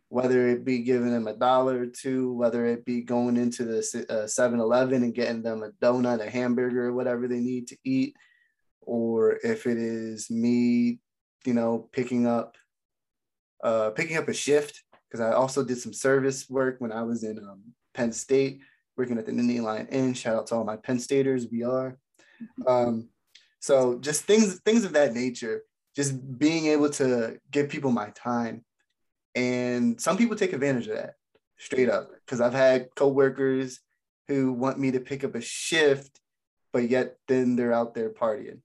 whether 0.09 0.48
it 0.48 0.64
be 0.64 0.80
giving 0.80 1.11
them 1.11 1.26
a 1.26 1.35
dollar 1.35 1.80
or 1.80 1.87
two, 1.87 2.33
whether 2.35 2.66
it 2.66 2.85
be 2.85 3.00
going 3.00 3.37
into 3.37 3.64
the 3.64 4.06
uh, 4.09 4.26
7 4.26 4.61
Eleven 4.61 5.02
and 5.02 5.14
getting 5.14 5.42
them 5.42 5.62
a 5.62 5.70
donut, 5.85 6.24
a 6.24 6.30
hamburger, 6.30 6.92
whatever 6.92 7.26
they 7.26 7.40
need 7.40 7.66
to 7.68 7.76
eat, 7.85 8.14
or 8.83 9.38
if 9.42 9.66
it 9.66 9.78
is 9.78 10.30
me, 10.30 11.00
you 11.44 11.54
know, 11.54 11.88
picking 11.92 12.26
up. 12.26 12.56
Uh, 13.62 13.90
picking 13.90 14.16
up 14.16 14.26
a 14.26 14.33
shift 14.33 14.85
because 15.06 15.20
I 15.20 15.33
also 15.33 15.62
did 15.62 15.76
some 15.76 15.92
service 15.92 16.48
work 16.48 16.76
when 16.78 16.92
I 16.92 17.02
was 17.02 17.24
in 17.24 17.38
um, 17.38 17.62
Penn 17.94 18.12
State, 18.12 18.61
working 18.96 19.18
at 19.18 19.26
the 19.26 19.33
Nittany 19.33 19.61
Lion 19.61 19.87
Inn. 19.88 20.14
Shout 20.14 20.37
out 20.37 20.46
to 20.48 20.57
all 20.57 20.64
my 20.64 20.76
Penn 20.76 20.98
Staters, 20.98 21.46
we 21.50 21.62
are. 21.62 21.98
Um, 22.66 23.09
so 23.61 23.98
just 23.98 24.24
things 24.24 24.59
things 24.61 24.85
of 24.85 24.94
that 24.94 25.14
nature 25.14 25.62
just 25.94 26.38
being 26.38 26.66
able 26.66 26.90
to 26.90 27.38
give 27.50 27.68
people 27.68 27.92
my 27.92 28.11
time 28.11 28.64
and 29.35 30.00
some 30.00 30.16
people 30.16 30.37
take 30.37 30.53
advantage 30.53 30.88
of 30.88 30.96
that 30.96 31.14
straight 31.59 31.88
up 31.88 32.11
because 32.24 32.40
i've 32.40 32.55
had 32.55 32.88
coworkers 32.96 33.81
who 34.29 34.53
want 34.53 34.79
me 34.79 34.90
to 34.90 35.00
pick 35.00 35.22
up 35.22 35.35
a 35.35 35.40
shift 35.40 36.20
but 36.72 36.88
yet 36.88 37.16
then 37.29 37.55
they're 37.55 37.72
out 37.72 37.94
there 37.94 38.11
partying 38.11 38.61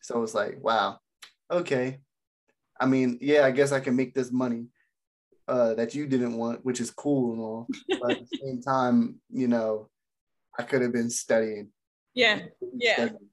so 0.00 0.22
it's 0.22 0.34
like 0.34 0.56
wow 0.60 0.98
okay 1.50 1.98
i 2.80 2.86
mean 2.86 3.18
yeah 3.20 3.44
i 3.44 3.50
guess 3.50 3.70
i 3.70 3.80
can 3.80 3.94
make 3.94 4.14
this 4.14 4.32
money 4.32 4.66
uh, 5.48 5.74
that 5.74 5.94
you 5.94 6.06
didn't 6.06 6.36
want 6.36 6.64
which 6.64 6.80
is 6.80 6.90
cool 6.90 7.32
and 7.32 7.40
all 7.40 7.66
but 8.00 8.10
at 8.12 8.18
the 8.20 8.38
same 8.38 8.60
time 8.62 9.20
you 9.30 9.48
know 9.48 9.88
i 10.58 10.62
could 10.62 10.82
have 10.82 10.92
been 10.92 11.10
studying. 11.10 11.68
Yeah 12.14 12.40
yeah. 12.74 12.94
studying 12.94 13.28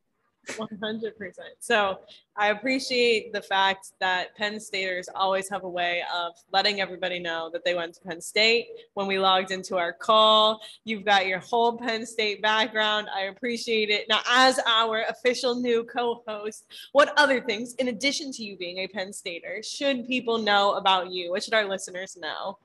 100%. 0.47 1.12
So 1.60 1.99
I 2.38 2.49
appreciate 2.49 3.34
the 3.34 3.41
fact 3.41 3.91
that 3.99 4.36
Penn 4.36 4.60
Staters 4.60 5.08
always 5.13 5.49
have 5.49 5.63
a 5.63 5.69
way 5.69 6.03
of 6.13 6.34
letting 6.51 6.81
everybody 6.81 7.19
know 7.19 7.49
that 7.53 7.63
they 7.63 7.73
went 7.73 7.93
to 7.95 8.01
Penn 8.01 8.21
State. 8.21 8.67
When 8.93 9.08
we 9.08 9.19
logged 9.19 9.51
into 9.51 9.77
our 9.77 9.93
call, 9.93 10.62
you've 10.84 11.05
got 11.05 11.27
your 11.27 11.39
whole 11.39 11.77
Penn 11.77 12.05
State 12.05 12.41
background. 12.41 13.08
I 13.13 13.23
appreciate 13.23 13.89
it. 13.89 14.08
Now, 14.10 14.19
as 14.29 14.60
our 14.67 15.03
official 15.10 15.55
new 15.55 15.84
co 15.84 16.23
host, 16.27 16.65
what 16.91 17.13
other 17.17 17.41
things, 17.41 17.73
in 17.75 17.88
addition 17.88 18.31
to 18.34 18.43
you 18.43 18.58
being 18.58 18.79
a 18.79 18.88
Penn 18.88 19.13
Stater, 19.13 19.62
should 19.63 20.08
people 20.08 20.38
know 20.38 20.73
about 20.73 21.12
you? 21.12 21.31
What 21.31 21.43
should 21.43 21.53
our 21.53 21.65
listeners 21.65 22.17
know? 22.19 22.58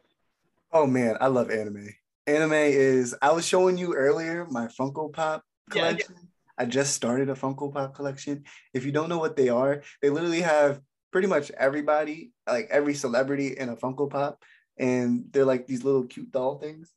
Oh, 0.72 0.86
man, 0.86 1.16
I 1.20 1.28
love 1.28 1.50
anime. 1.50 1.88
Anime 2.26 2.52
is, 2.52 3.14
I 3.22 3.32
was 3.32 3.46
showing 3.46 3.76
you 3.76 3.94
earlier 3.94 4.46
my 4.50 4.66
Funko 4.66 5.12
Pop 5.12 5.44
collection. 5.68 6.14
Yeah 6.16 6.26
I 6.60 6.66
just 6.66 6.92
started 6.92 7.30
a 7.30 7.34
Funko 7.34 7.72
Pop 7.72 7.94
collection. 7.94 8.44
If 8.74 8.84
you 8.84 8.92
don't 8.92 9.08
know 9.08 9.18
what 9.18 9.34
they 9.34 9.48
are, 9.48 9.82
they 10.02 10.10
literally 10.10 10.42
have 10.42 10.82
pretty 11.10 11.26
much 11.26 11.50
everybody, 11.52 12.32
like 12.46 12.68
every 12.70 12.92
celebrity 12.92 13.56
in 13.56 13.70
a 13.70 13.76
Funko 13.76 14.10
Pop, 14.10 14.42
and 14.78 15.24
they're 15.30 15.46
like 15.46 15.66
these 15.66 15.84
little 15.84 16.04
cute 16.04 16.30
doll 16.30 16.58
things. 16.58 16.92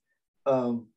Um, 0.45 0.87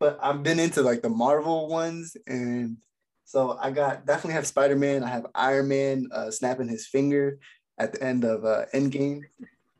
but 0.00 0.18
I've 0.20 0.42
been 0.42 0.58
into 0.58 0.82
like 0.82 1.00
the 1.00 1.08
Marvel 1.08 1.68
ones, 1.68 2.16
and 2.26 2.78
so 3.24 3.56
I 3.56 3.70
got 3.70 4.04
definitely 4.04 4.34
have 4.34 4.48
Spider 4.48 4.74
Man. 4.74 5.04
I 5.04 5.10
have 5.10 5.26
Iron 5.36 5.68
Man 5.68 6.08
uh, 6.10 6.32
snapping 6.32 6.68
his 6.68 6.88
finger 6.88 7.38
at 7.78 7.92
the 7.92 8.02
end 8.02 8.24
of 8.24 8.44
uh, 8.44 8.64
Endgame, 8.74 9.20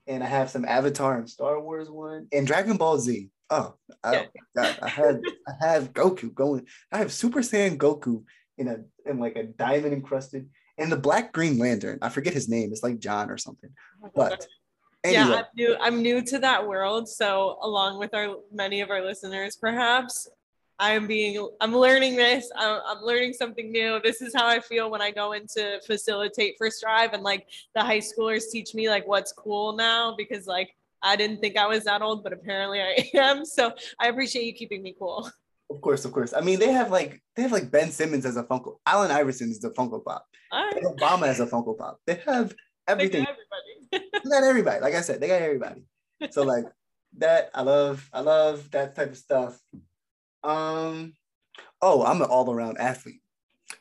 and 0.06 0.22
I 0.22 0.26
have 0.28 0.48
some 0.48 0.64
Avatar 0.64 1.18
and 1.18 1.28
Star 1.28 1.60
Wars 1.60 1.90
one, 1.90 2.28
and 2.32 2.46
Dragon 2.46 2.76
Ball 2.76 3.00
Z. 3.00 3.30
Oh, 3.50 3.74
I, 4.04 4.28
God, 4.54 4.78
I 4.82 4.88
had 4.88 5.20
I 5.48 5.66
have 5.66 5.92
Goku 5.92 6.32
going. 6.32 6.66
I 6.92 6.98
have 6.98 7.12
Super 7.12 7.40
Saiyan 7.40 7.78
Goku 7.78 8.24
in 8.58 8.68
a 8.68 8.76
in 9.08 9.18
like 9.18 9.36
a 9.36 9.44
diamond 9.44 9.94
encrusted 9.94 10.48
and 10.78 10.92
the 10.92 10.96
Black 10.96 11.32
Green 11.32 11.58
Lantern. 11.58 11.98
I 12.02 12.08
forget 12.08 12.32
his 12.32 12.48
name. 12.48 12.70
It's 12.72 12.82
like 12.82 12.98
John 12.98 13.30
or 13.30 13.36
something. 13.36 13.70
But 14.14 14.46
anyway. 15.02 15.20
yeah, 15.30 15.36
I'm 15.36 15.44
new. 15.56 15.76
I'm 15.80 16.02
new 16.02 16.22
to 16.22 16.38
that 16.38 16.66
world. 16.66 17.08
So 17.08 17.58
along 17.62 17.98
with 17.98 18.14
our 18.14 18.36
many 18.52 18.80
of 18.80 18.90
our 18.90 19.02
listeners, 19.02 19.56
perhaps 19.56 20.28
I'm 20.78 21.06
being 21.06 21.48
I'm 21.60 21.74
learning 21.74 22.16
this. 22.16 22.50
I'm, 22.54 22.80
I'm 22.86 23.02
learning 23.02 23.32
something 23.32 23.72
new. 23.72 24.00
This 24.02 24.22
is 24.22 24.32
how 24.34 24.46
I 24.46 24.60
feel 24.60 24.90
when 24.90 25.02
I 25.02 25.10
go 25.10 25.32
into 25.32 25.80
facilitate 25.86 26.54
for 26.56 26.70
Strive 26.70 27.12
and 27.12 27.22
like 27.22 27.46
the 27.74 27.82
high 27.82 27.98
schoolers 27.98 28.50
teach 28.50 28.74
me 28.74 28.88
like 28.88 29.06
what's 29.06 29.32
cool 29.32 29.72
now 29.72 30.14
because 30.16 30.46
like 30.46 30.74
I 31.02 31.16
didn't 31.16 31.40
think 31.40 31.56
I 31.56 31.66
was 31.66 31.84
that 31.84 32.02
old, 32.02 32.24
but 32.24 32.32
apparently 32.32 32.80
I 32.80 33.10
am. 33.14 33.44
So 33.44 33.72
I 34.00 34.08
appreciate 34.08 34.44
you 34.44 34.52
keeping 34.52 34.82
me 34.82 34.94
cool. 34.98 35.30
Of 35.70 35.80
course, 35.82 36.04
of 36.04 36.12
course. 36.12 36.32
I 36.32 36.40
mean, 36.40 36.58
they 36.58 36.72
have 36.72 36.90
like 36.90 37.22
they 37.36 37.42
have 37.42 37.52
like 37.52 37.70
Ben 37.70 37.90
Simmons 37.90 38.24
as 38.24 38.36
a 38.36 38.44
Funko. 38.44 38.76
Allen 38.86 39.10
Iverson 39.10 39.50
is 39.50 39.60
the 39.60 39.70
Funko 39.70 40.02
Pop. 40.02 40.26
Right. 40.52 40.82
Obama 40.82 41.26
as 41.26 41.40
a 41.40 41.46
Funko 41.46 41.76
Pop. 41.76 41.98
They 42.06 42.14
have 42.26 42.54
everything. 42.86 43.26
They 43.26 43.26
got 43.26 43.36
everybody. 43.92 44.10
they 44.24 44.30
got 44.30 44.44
everybody. 44.44 44.80
Like 44.80 44.94
I 44.94 45.02
said, 45.02 45.20
they 45.20 45.28
got 45.28 45.42
everybody. 45.42 45.82
So 46.30 46.42
like 46.42 46.64
that, 47.18 47.50
I 47.54 47.62
love. 47.62 48.08
I 48.12 48.20
love 48.20 48.70
that 48.70 48.96
type 48.96 49.10
of 49.10 49.18
stuff. 49.18 49.60
Um. 50.42 51.12
Oh, 51.82 52.04
I'm 52.04 52.22
an 52.22 52.28
all 52.28 52.50
around 52.50 52.78
athlete. 52.78 53.20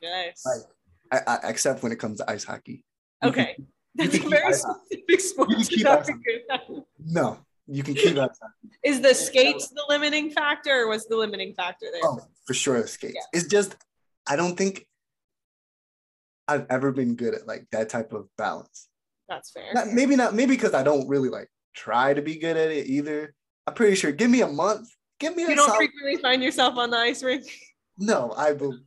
Nice. 0.04 0.44
Like, 0.46 1.24
I, 1.28 1.38
I, 1.38 1.50
except 1.50 1.84
when 1.84 1.92
it 1.92 2.00
comes 2.00 2.18
to 2.20 2.30
ice 2.30 2.44
hockey. 2.44 2.84
Okay. 3.24 3.56
That's 3.98 4.16
a 4.16 4.30
very 4.30 4.54
specific 4.54 5.20
sport. 5.20 5.50
No, 7.00 7.40
you 7.68 7.84
can 7.84 7.96
keep 7.96 8.16
that. 8.16 8.32
Is 8.84 9.02
the 9.02 9.14
skates 9.14 9.70
the 9.70 9.84
limiting 9.90 10.32
factor, 10.32 10.84
or 10.84 10.90
was 10.90 11.08
the 11.08 11.18
limiting 11.18 11.54
factor 11.54 11.88
there? 11.92 12.02
Oh, 12.04 12.20
for 12.46 12.54
sure, 12.54 12.82
the 12.82 12.88
skates. 12.88 13.16
Yeah. 13.16 13.40
It's 13.40 13.48
just 13.48 13.76
I 14.28 14.36
don't 14.36 14.58
think 14.58 14.86
I've 16.48 16.66
ever 16.70 16.92
been 16.92 17.16
good 17.16 17.34
at 17.34 17.48
like 17.48 17.68
that 17.72 17.90
type 17.90 18.14
of 18.14 18.28
balance. 18.38 18.88
That's 19.28 19.52
fair. 19.52 19.74
Not, 19.74 19.88
maybe 19.88 20.16
not. 20.16 20.34
Maybe 20.34 20.56
because 20.56 20.74
I 20.74 20.84
don't 20.84 21.08
really 21.08 21.30
like 21.30 21.50
try 21.74 22.14
to 22.14 22.22
be 22.22 22.38
good 22.38 22.56
at 22.58 22.72
it 22.72 22.88
either. 22.88 23.34
I'm 23.66 23.74
pretty 23.74 23.96
sure. 23.96 24.12
Give 24.12 24.30
me 24.30 24.42
a 24.42 24.48
month. 24.48 24.90
Give 25.20 25.36
me. 25.36 25.44
A 25.44 25.50
You 25.50 25.56
don't 25.56 25.68
solid... 25.68 25.78
frequently 25.78 26.18
find 26.18 26.42
yourself 26.42 26.78
on 26.78 26.90
the 26.92 26.98
ice 26.98 27.24
rink. 27.24 27.46
No, 27.98 28.32
I 28.38 28.54
will. 28.54 28.78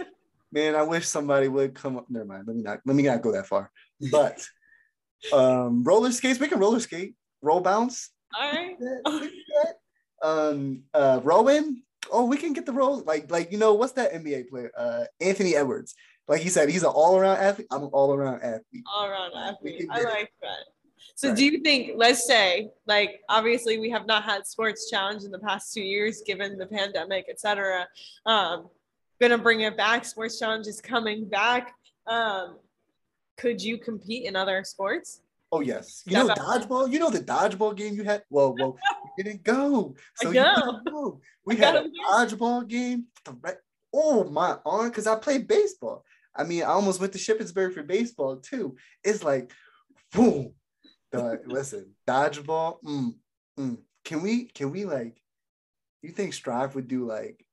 Man, 0.52 0.74
I 0.74 0.82
wish 0.82 1.06
somebody 1.06 1.48
would 1.48 1.74
come 1.74 1.98
up. 1.98 2.06
Never 2.08 2.24
mind. 2.24 2.44
Let 2.46 2.56
me 2.56 2.62
not. 2.62 2.80
Let 2.86 2.96
me 2.96 3.02
not 3.02 3.22
go 3.22 3.32
that 3.32 3.46
far. 3.46 3.70
But 4.12 4.46
um, 5.32 5.84
roller 5.84 6.12
skates. 6.12 6.38
We 6.38 6.48
can 6.48 6.58
roller 6.58 6.80
skate. 6.80 7.14
Roll 7.42 7.60
bounce. 7.60 8.10
All 8.38 8.50
right. 8.50 8.76
um, 10.22 10.82
uh, 10.94 11.20
Rowan. 11.22 11.82
Oh, 12.10 12.24
we 12.24 12.36
can 12.36 12.52
get 12.52 12.66
the 12.66 12.72
role. 12.72 13.02
Like, 13.04 13.30
like 13.30 13.52
you 13.52 13.58
know, 13.58 13.74
what's 13.74 13.92
that 13.92 14.12
NBA 14.12 14.48
player? 14.48 14.70
Uh, 14.76 15.04
Anthony 15.20 15.54
Edwards. 15.54 15.94
Like 16.26 16.42
he 16.42 16.50
said, 16.50 16.68
he's 16.68 16.82
an 16.82 16.90
all-around 16.90 17.38
athlete. 17.38 17.68
I'm 17.70 17.84
an 17.84 17.90
all-around 17.92 18.42
athlete. 18.42 18.84
All-around 18.94 19.32
athlete. 19.34 19.86
I 19.90 20.02
like 20.02 20.30
that. 20.42 20.58
So, 21.14 21.28
right. 21.28 21.36
do 21.36 21.44
you 21.44 21.60
think? 21.60 21.92
Let's 21.96 22.26
say, 22.26 22.68
like, 22.86 23.20
obviously, 23.28 23.78
we 23.78 23.88
have 23.90 24.06
not 24.06 24.24
had 24.24 24.46
sports 24.46 24.90
challenge 24.90 25.24
in 25.24 25.30
the 25.30 25.38
past 25.38 25.72
two 25.72 25.82
years, 25.82 26.22
given 26.26 26.58
the 26.58 26.66
pandemic, 26.66 27.26
etc. 27.30 27.86
Um, 28.26 28.68
gonna 29.20 29.38
bring 29.38 29.62
it 29.62 29.76
back. 29.76 30.04
Sports 30.04 30.38
challenge 30.38 30.66
is 30.66 30.80
coming 30.80 31.28
back. 31.28 31.72
Um, 32.06 32.58
could 33.38 33.62
you 33.62 33.78
compete 33.78 34.26
in 34.26 34.36
other 34.36 34.62
sports? 34.64 35.22
Oh 35.50 35.60
yes, 35.60 36.02
you 36.04 36.12
know 36.12 36.28
dodgeball. 36.28 36.92
You 36.92 36.98
know 36.98 37.08
the 37.08 37.20
dodgeball 37.20 37.74
game 37.74 37.94
you 37.94 38.04
had. 38.04 38.22
Well, 38.28 38.54
well, 38.58 38.76
you 39.16 39.24
didn't 39.24 39.44
go. 39.44 39.94
So 40.16 40.28
I 40.28 40.32
know. 40.32 40.80
go. 40.86 41.20
We 41.46 41.56
had 41.56 41.76
a 41.76 41.88
dodgeball 42.10 42.68
game. 42.68 43.06
Oh 43.94 44.24
my 44.24 44.58
arm, 44.66 44.88
because 44.90 45.06
I 45.06 45.16
played 45.16 45.48
baseball. 45.48 46.04
I 46.36 46.44
mean, 46.44 46.62
I 46.62 46.66
almost 46.66 47.00
went 47.00 47.14
to 47.14 47.18
Shippensburg 47.18 47.72
for 47.72 47.82
baseball 47.82 48.36
too. 48.36 48.76
It's 49.02 49.24
like, 49.24 49.50
boom. 50.12 50.52
The, 51.10 51.40
listen, 51.46 51.94
dodgeball. 52.06 52.82
Mm, 52.84 53.14
mm. 53.58 53.78
Can 54.04 54.22
we? 54.22 54.44
Can 54.46 54.70
we 54.70 54.84
like? 54.84 55.16
You 56.02 56.10
think 56.10 56.34
Strive 56.34 56.74
would 56.74 56.88
do 56.88 57.06
like 57.06 57.44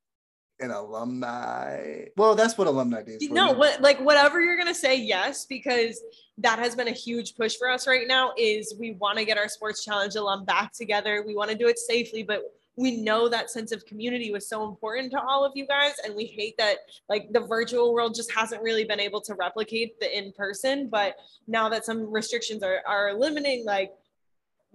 an 0.60 0.70
alumni. 0.70 2.06
Well, 2.16 2.34
that's 2.34 2.56
what 2.56 2.66
alumni 2.66 3.02
is. 3.06 3.30
No, 3.30 3.52
what 3.52 3.80
like 3.80 4.00
whatever 4.00 4.40
you're 4.40 4.56
gonna 4.56 4.74
say, 4.74 4.96
yes, 4.96 5.44
because 5.44 6.02
that 6.38 6.58
has 6.58 6.74
been 6.74 6.88
a 6.88 6.92
huge 6.92 7.36
push 7.36 7.56
for 7.56 7.68
us 7.68 7.86
right 7.86 8.06
now. 8.06 8.32
Is 8.36 8.74
we 8.78 8.92
want 8.92 9.18
to 9.18 9.24
get 9.24 9.38
our 9.38 9.48
sports 9.48 9.84
challenge 9.84 10.14
alum 10.16 10.44
back 10.44 10.72
together. 10.72 11.22
We 11.26 11.34
want 11.34 11.50
to 11.50 11.56
do 11.56 11.68
it 11.68 11.78
safely, 11.78 12.22
but 12.22 12.42
we 12.76 12.98
know 12.98 13.28
that 13.28 13.50
sense 13.50 13.72
of 13.72 13.84
community 13.86 14.30
was 14.30 14.48
so 14.48 14.68
important 14.68 15.10
to 15.10 15.20
all 15.20 15.44
of 15.44 15.52
you 15.54 15.66
guys 15.66 15.94
and 16.04 16.14
we 16.14 16.26
hate 16.26 16.56
that 16.58 16.76
like 17.08 17.32
the 17.32 17.40
virtual 17.40 17.94
world 17.94 18.14
just 18.14 18.30
hasn't 18.30 18.62
really 18.62 18.84
been 18.84 19.00
able 19.00 19.20
to 19.22 19.34
replicate 19.34 19.98
the 19.98 20.16
in 20.16 20.30
person 20.32 20.88
but 20.88 21.16
now 21.48 21.68
that 21.68 21.84
some 21.84 22.10
restrictions 22.12 22.62
are, 22.62 22.82
are 22.86 23.14
limiting 23.14 23.64
like 23.64 23.92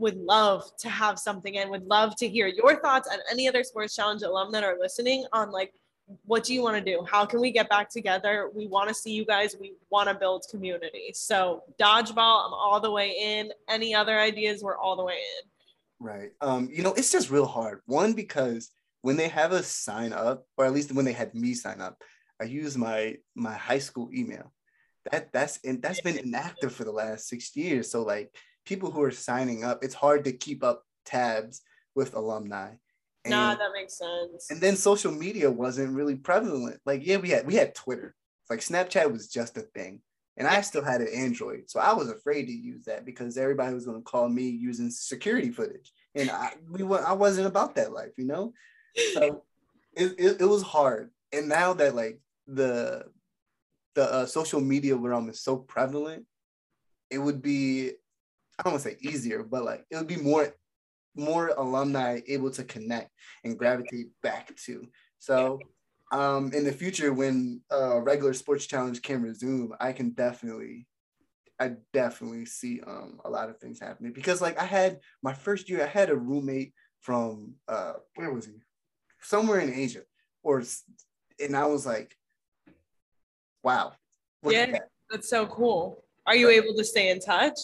would 0.02 0.18
love 0.18 0.64
to 0.78 0.90
have 0.90 1.18
something 1.18 1.58
and 1.58 1.70
would 1.70 1.86
love 1.86 2.16
to 2.18 2.28
hear 2.28 2.48
your 2.48 2.82
thoughts 2.82 3.08
and 3.12 3.22
any 3.32 3.48
other 3.48 3.64
sports 3.64 3.96
challenge 3.96 4.24
alum 4.24 4.52
that 4.52 4.64
are 4.64 4.78
listening 4.80 5.26
on 5.32 5.52
like 5.52 5.74
what 6.26 6.44
do 6.44 6.54
you 6.54 6.62
want 6.62 6.76
to 6.76 6.84
do 6.84 7.06
how 7.10 7.26
can 7.26 7.40
we 7.40 7.52
get 7.52 7.70
back 7.70 7.90
together 7.90 8.50
we 8.54 8.68
want 8.68 8.90
to 8.90 8.94
see 8.94 9.12
you 9.12 9.24
guys 9.24 9.56
we 9.62 9.74
want 9.90 10.10
to 10.10 10.16
build 10.16 10.44
community 10.52 11.12
so 11.14 11.64
dodgeball 11.80 12.48
i'm 12.48 12.54
all 12.54 12.82
the 12.82 12.92
way 12.92 13.16
in 13.18 13.50
any 13.70 13.96
other 13.96 14.20
ideas 14.20 14.62
we're 14.62 14.78
all 14.78 14.98
the 14.98 15.04
way 15.04 15.14
in 15.14 15.50
Right. 16.02 16.32
Um, 16.42 16.68
you 16.72 16.82
know, 16.82 16.94
it's 16.94 17.12
just 17.12 17.30
real 17.30 17.46
hard. 17.46 17.82
One, 17.86 18.14
because 18.14 18.72
when 19.04 19.18
they 19.18 19.28
have 19.28 19.52
us 19.52 19.68
sign 19.68 20.14
up, 20.14 20.46
or 20.58 20.66
at 20.66 20.74
least 20.74 20.92
when 20.92 21.06
they 21.06 21.14
had 21.14 21.36
me 21.36 21.54
sign 21.54 21.80
up, 21.80 22.02
I 22.42 22.46
use 22.46 22.76
my 22.76 23.18
my 23.36 23.54
high 23.54 23.80
school 23.80 24.10
email. 24.12 24.52
That 25.12 25.32
that's 25.32 25.60
and 25.64 25.80
that's 25.80 26.02
been 26.02 26.18
inactive 26.18 26.74
for 26.74 26.86
the 26.86 26.92
last 26.92 27.28
six 27.28 27.56
years. 27.56 27.92
So 27.92 28.02
like 28.02 28.36
people 28.66 28.92
who 28.92 29.02
are 29.02 29.12
signing 29.12 29.64
up, 29.64 29.84
it's 29.84 29.96
hard 29.96 30.26
to 30.26 30.32
keep 30.32 30.64
up 30.64 30.84
tabs 31.06 31.62
with 31.96 32.16
alumni. 32.16 32.74
And, 33.24 33.32
nah, 33.32 33.56
that 33.56 33.72
makes 33.74 33.98
sense. 33.98 34.50
And 34.50 34.60
then 34.60 34.76
social 34.76 35.12
media 35.12 35.52
wasn't 35.52 35.96
really 35.96 36.16
prevalent. 36.16 36.80
Like, 36.86 37.06
yeah, 37.06 37.18
we 37.18 37.30
had 37.30 37.46
we 37.46 37.56
had 37.56 37.76
Twitter. 37.76 38.16
Like 38.50 38.60
Snapchat 38.60 39.12
was 39.12 39.28
just 39.28 39.58
a 39.58 39.62
thing. 39.62 40.02
And 40.38 40.48
I 40.48 40.62
still 40.62 40.84
had 40.84 41.02
an 41.02 41.10
Android. 41.14 41.64
So 41.68 41.80
I 41.80 41.94
was 41.94 42.10
afraid 42.10 42.46
to 42.46 42.52
use 42.52 42.86
that 42.86 43.06
because 43.06 43.38
everybody 43.38 43.74
was 43.74 43.86
going 43.86 43.98
to 43.98 44.04
call 44.04 44.28
me 44.28 44.50
using 44.50 44.90
security 44.90 45.52
footage. 45.52 45.92
And 46.16 46.32
I 46.32 46.54
we 46.70 46.84
were, 46.84 47.06
I 47.06 47.14
wasn't 47.14 47.48
about 47.48 47.76
that 47.76 47.94
life, 47.94 48.12
you 48.18 48.26
know? 48.26 48.54
So 49.14 49.44
it, 49.94 50.16
it, 50.18 50.42
it 50.42 50.46
was 50.46 50.64
hard. 50.64 51.12
And 51.32 51.48
now 51.48 51.74
that 51.74 51.96
like 51.96 52.20
the 52.48 53.06
the 53.94 54.12
uh, 54.12 54.26
social 54.26 54.62
media 54.62 54.96
realm 54.96 55.30
is 55.30 55.42
so 55.42 55.58
prevalent, 55.58 56.26
it 57.10 57.20
would 57.20 57.42
be 57.42 57.92
I 58.60 58.64
don't 58.64 58.74
want 58.74 58.84
to 58.84 58.90
say 58.90 58.98
easier, 59.02 59.44
but 59.44 59.64
like 59.64 59.86
it 59.90 59.96
would 59.96 60.08
be 60.08 60.18
more 60.18 60.54
more 61.16 61.50
alumni 61.58 62.22
able 62.28 62.52
to 62.52 62.64
connect 62.64 63.12
and 63.44 63.58
gravitate 63.58 64.08
back 64.24 64.56
to. 64.56 64.88
So 65.20 65.60
um, 66.12 66.52
in 66.54 66.64
the 66.64 66.72
future, 66.72 67.14
when 67.14 67.62
uh, 67.72 68.02
regular 68.02 68.34
sports 68.34 68.66
challenge 68.66 69.02
can 69.02 69.22
resume, 69.22 69.74
I 69.80 69.94
can 69.94 70.12
definitely, 70.12 70.88
I 71.60 71.74
definitely 71.94 72.46
see 72.46 72.82
um, 72.86 73.20
a 73.24 73.30
lot 73.30 73.50
of 73.50 73.58
things 73.58 73.80
happening 73.80 74.14
because 74.14 74.42
like 74.42 74.60
I 74.60 74.66
had 74.66 75.00
my 75.22 75.34
first 75.34 75.70
year, 75.70 75.84
I 75.84 75.88
had 75.88 76.10
a 76.10 76.16
roommate 76.16 76.74
from 77.00 77.56
uh, 77.68 77.94
where 78.16 78.34
was 78.34 78.46
he? 78.46 78.54
Somewhere 79.22 79.60
in 79.60 79.74
Asia, 79.74 80.02
or 80.44 80.64
and 81.40 81.56
I 81.56 81.66
was 81.66 81.86
like, 81.86 82.16
wow, 83.64 83.94
yeah, 84.44 84.66
that. 84.72 84.90
that's 85.10 85.30
so 85.30 85.46
cool. 85.46 86.04
Are 86.26 86.36
you 86.36 86.50
able 86.50 86.76
to 86.76 86.84
stay 86.84 87.10
in 87.10 87.20
touch? 87.20 87.58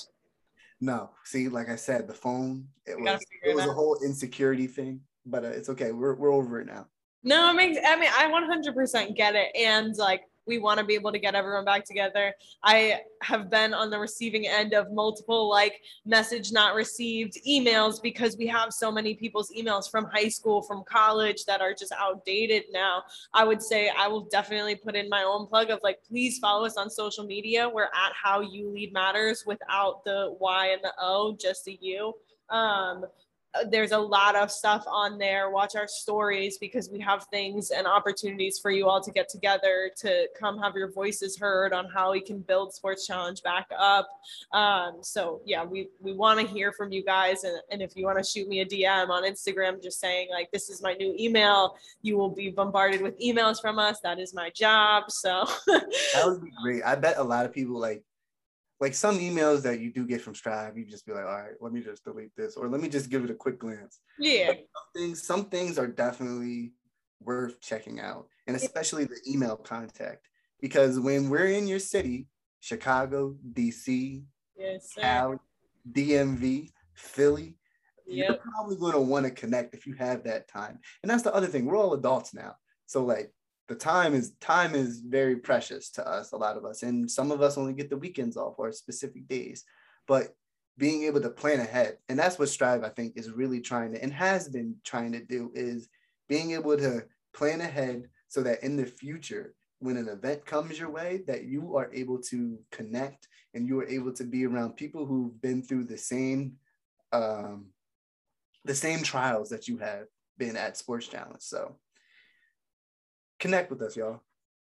No, 0.79 1.09
see, 1.23 1.49
like 1.49 1.69
I 1.69 1.75
said, 1.75 2.07
the 2.07 2.13
phone 2.13 2.67
it 2.85 2.99
was 2.99 3.23
it 3.43 3.55
was 3.55 3.65
a 3.65 3.73
whole 3.73 3.97
insecurity 4.03 4.67
thing, 4.67 5.01
but 5.25 5.43
uh, 5.43 5.49
it's 5.49 5.69
okay. 5.69 5.91
We're 5.91 6.15
we're 6.15 6.33
over 6.33 6.61
it 6.61 6.67
now. 6.67 6.87
No, 7.23 7.49
it 7.49 7.53
makes. 7.53 7.77
I 7.85 7.95
mean, 7.99 8.11
I 8.15 8.27
100% 8.29 9.15
get 9.15 9.35
it, 9.35 9.55
and 9.55 9.95
like 9.97 10.21
we 10.47 10.59
want 10.59 10.79
to 10.79 10.85
be 10.85 10.95
able 10.95 11.11
to 11.11 11.19
get 11.19 11.35
everyone 11.35 11.65
back 11.65 11.85
together. 11.85 12.33
I 12.63 13.01
have 13.21 13.49
been 13.49 13.73
on 13.73 13.89
the 13.89 13.99
receiving 13.99 14.47
end 14.47 14.73
of 14.73 14.91
multiple 14.91 15.49
like 15.49 15.81
message 16.05 16.51
not 16.51 16.75
received 16.75 17.37
emails 17.47 18.01
because 18.01 18.37
we 18.37 18.47
have 18.47 18.71
so 18.73 18.91
many 18.91 19.13
people's 19.13 19.51
emails 19.51 19.89
from 19.89 20.05
high 20.05 20.29
school, 20.29 20.61
from 20.61 20.83
college 20.85 21.45
that 21.45 21.61
are 21.61 21.73
just 21.73 21.93
outdated 21.97 22.63
now. 22.71 23.03
I 23.33 23.43
would 23.43 23.61
say 23.61 23.91
I 23.97 24.07
will 24.07 24.25
definitely 24.31 24.75
put 24.75 24.95
in 24.95 25.09
my 25.09 25.23
own 25.23 25.47
plug 25.47 25.69
of 25.69 25.79
like, 25.83 25.99
please 26.07 26.39
follow 26.39 26.65
us 26.65 26.77
on 26.77 26.89
social 26.89 27.25
media. 27.25 27.69
We're 27.69 27.83
at 27.83 28.13
How 28.21 28.41
You 28.41 28.69
Lead 28.69 28.93
Matters 28.93 29.43
without 29.45 30.03
the 30.03 30.35
Y 30.39 30.67
and 30.67 30.81
the 30.83 30.93
O, 30.99 31.35
just 31.39 31.67
a 31.67 31.77
U. 31.81 32.13
Um, 32.49 33.05
there's 33.69 33.91
a 33.91 33.97
lot 33.97 34.35
of 34.35 34.51
stuff 34.51 34.83
on 34.87 35.17
there. 35.17 35.49
Watch 35.49 35.75
our 35.75 35.87
stories 35.87 36.57
because 36.57 36.89
we 36.89 36.99
have 36.99 37.25
things 37.31 37.71
and 37.71 37.87
opportunities 37.87 38.59
for 38.59 38.71
you 38.71 38.87
all 38.87 39.01
to 39.01 39.11
get 39.11 39.29
together 39.29 39.89
to 39.97 40.27
come 40.39 40.57
have 40.59 40.75
your 40.75 40.91
voices 40.91 41.37
heard 41.37 41.73
on 41.73 41.87
how 41.89 42.11
we 42.11 42.21
can 42.21 42.39
build 42.39 42.73
Sports 42.73 43.07
Challenge 43.07 43.41
back 43.43 43.67
up. 43.77 44.07
Um, 44.51 44.97
so 45.01 45.41
yeah, 45.45 45.63
we 45.63 45.89
we 45.99 46.13
want 46.13 46.39
to 46.39 46.45
hear 46.45 46.71
from 46.71 46.91
you 46.91 47.03
guys, 47.03 47.43
and, 47.43 47.59
and 47.71 47.81
if 47.81 47.95
you 47.95 48.05
want 48.05 48.17
to 48.17 48.23
shoot 48.23 48.47
me 48.47 48.61
a 48.61 48.65
DM 48.65 49.09
on 49.09 49.23
Instagram, 49.23 49.81
just 49.81 49.99
saying 49.99 50.29
like 50.31 50.51
this 50.51 50.69
is 50.69 50.81
my 50.81 50.93
new 50.93 51.15
email, 51.19 51.75
you 52.01 52.17
will 52.17 52.29
be 52.29 52.49
bombarded 52.49 53.01
with 53.01 53.19
emails 53.19 53.61
from 53.61 53.79
us. 53.79 53.99
That 54.01 54.19
is 54.19 54.33
my 54.33 54.49
job. 54.51 55.09
So 55.09 55.45
that 55.67 56.23
would 56.25 56.43
be 56.43 56.51
great. 56.61 56.83
I 56.83 56.95
bet 56.95 57.17
a 57.17 57.23
lot 57.23 57.45
of 57.45 57.53
people 57.53 57.79
like 57.79 58.03
like 58.79 58.93
some 58.93 59.19
emails 59.19 59.63
that 59.63 59.79
you 59.79 59.91
do 59.91 60.05
get 60.05 60.21
from 60.21 60.35
Strive, 60.35 60.77
you 60.77 60.85
just 60.85 61.05
be 61.05 61.11
like, 61.11 61.25
all 61.25 61.41
right, 61.41 61.55
let 61.61 61.73
me 61.73 61.81
just 61.81 62.03
delete 62.03 62.35
this, 62.35 62.55
or 62.55 62.67
let 62.67 62.81
me 62.81 62.89
just 62.89 63.09
give 63.09 63.23
it 63.23 63.31
a 63.31 63.35
quick 63.35 63.59
glance. 63.59 63.99
Yeah. 64.19 64.47
some 64.47 64.65
things, 64.95 65.23
some 65.23 65.45
things 65.45 65.79
are 65.79 65.87
definitely 65.87 66.73
worth 67.19 67.59
checking 67.59 67.99
out, 67.99 68.27
and 68.45 68.55
especially 68.55 69.05
the 69.05 69.19
email 69.27 69.55
contact, 69.55 70.27
because 70.61 70.99
when 70.99 71.29
we're 71.29 71.47
in 71.47 71.67
your 71.67 71.79
city, 71.79 72.27
Chicago, 72.59 73.35
DC, 73.53 74.23
yes, 74.57 74.93
Cali, 74.95 75.37
DMV, 75.91 76.71
Philly, 76.93 77.55
yep. 78.05 78.29
you're 78.29 78.37
probably 78.37 78.75
going 78.75 78.93
to 78.93 78.99
want 78.99 79.25
to 79.25 79.31
connect 79.31 79.73
if 79.73 79.87
you 79.87 79.93
have 79.93 80.23
that 80.23 80.47
time. 80.47 80.79
And 81.01 81.09
that's 81.09 81.23
the 81.23 81.33
other 81.33 81.47
thing. 81.47 81.65
We're 81.65 81.77
all 81.77 81.93
adults 81.93 82.33
now, 82.33 82.55
so 82.85 83.03
like 83.03 83.33
the 83.67 83.75
time 83.75 84.13
is 84.13 84.31
time 84.39 84.75
is 84.75 84.99
very 84.99 85.35
precious 85.35 85.89
to 85.89 86.07
us 86.07 86.31
a 86.31 86.37
lot 86.37 86.57
of 86.57 86.65
us 86.65 86.83
and 86.83 87.09
some 87.09 87.31
of 87.31 87.41
us 87.41 87.57
only 87.57 87.73
get 87.73 87.89
the 87.89 87.97
weekends 87.97 88.37
off 88.37 88.55
or 88.57 88.71
specific 88.71 89.27
days 89.27 89.63
but 90.07 90.35
being 90.77 91.03
able 91.03 91.21
to 91.21 91.29
plan 91.29 91.59
ahead 91.59 91.97
and 92.09 92.17
that's 92.17 92.39
what 92.39 92.49
strive 92.49 92.83
i 92.83 92.89
think 92.89 93.13
is 93.15 93.31
really 93.31 93.59
trying 93.59 93.91
to 93.91 94.01
and 94.01 94.13
has 94.13 94.47
been 94.47 94.75
trying 94.83 95.11
to 95.11 95.23
do 95.23 95.51
is 95.53 95.89
being 96.29 96.51
able 96.51 96.77
to 96.77 97.03
plan 97.33 97.61
ahead 97.61 98.07
so 98.27 98.41
that 98.41 98.63
in 98.63 98.75
the 98.75 98.85
future 98.85 99.53
when 99.79 99.97
an 99.97 100.07
event 100.07 100.45
comes 100.45 100.79
your 100.79 100.89
way 100.89 101.21
that 101.27 101.43
you 101.43 101.75
are 101.75 101.91
able 101.93 102.17
to 102.19 102.57
connect 102.71 103.27
and 103.53 103.67
you 103.67 103.79
are 103.79 103.87
able 103.87 104.11
to 104.11 104.23
be 104.23 104.45
around 104.45 104.75
people 104.75 105.05
who've 105.05 105.39
been 105.41 105.61
through 105.61 105.83
the 105.83 105.97
same 105.97 106.53
um, 107.13 107.67
the 108.65 108.75
same 108.75 109.01
trials 109.01 109.49
that 109.49 109.67
you 109.67 109.77
have 109.77 110.05
been 110.37 110.57
at 110.57 110.77
sports 110.77 111.07
challenge 111.07 111.41
so 111.41 111.75
connect 113.39 113.69
with 113.69 113.81
us, 113.81 113.95
y'all. 113.95 114.21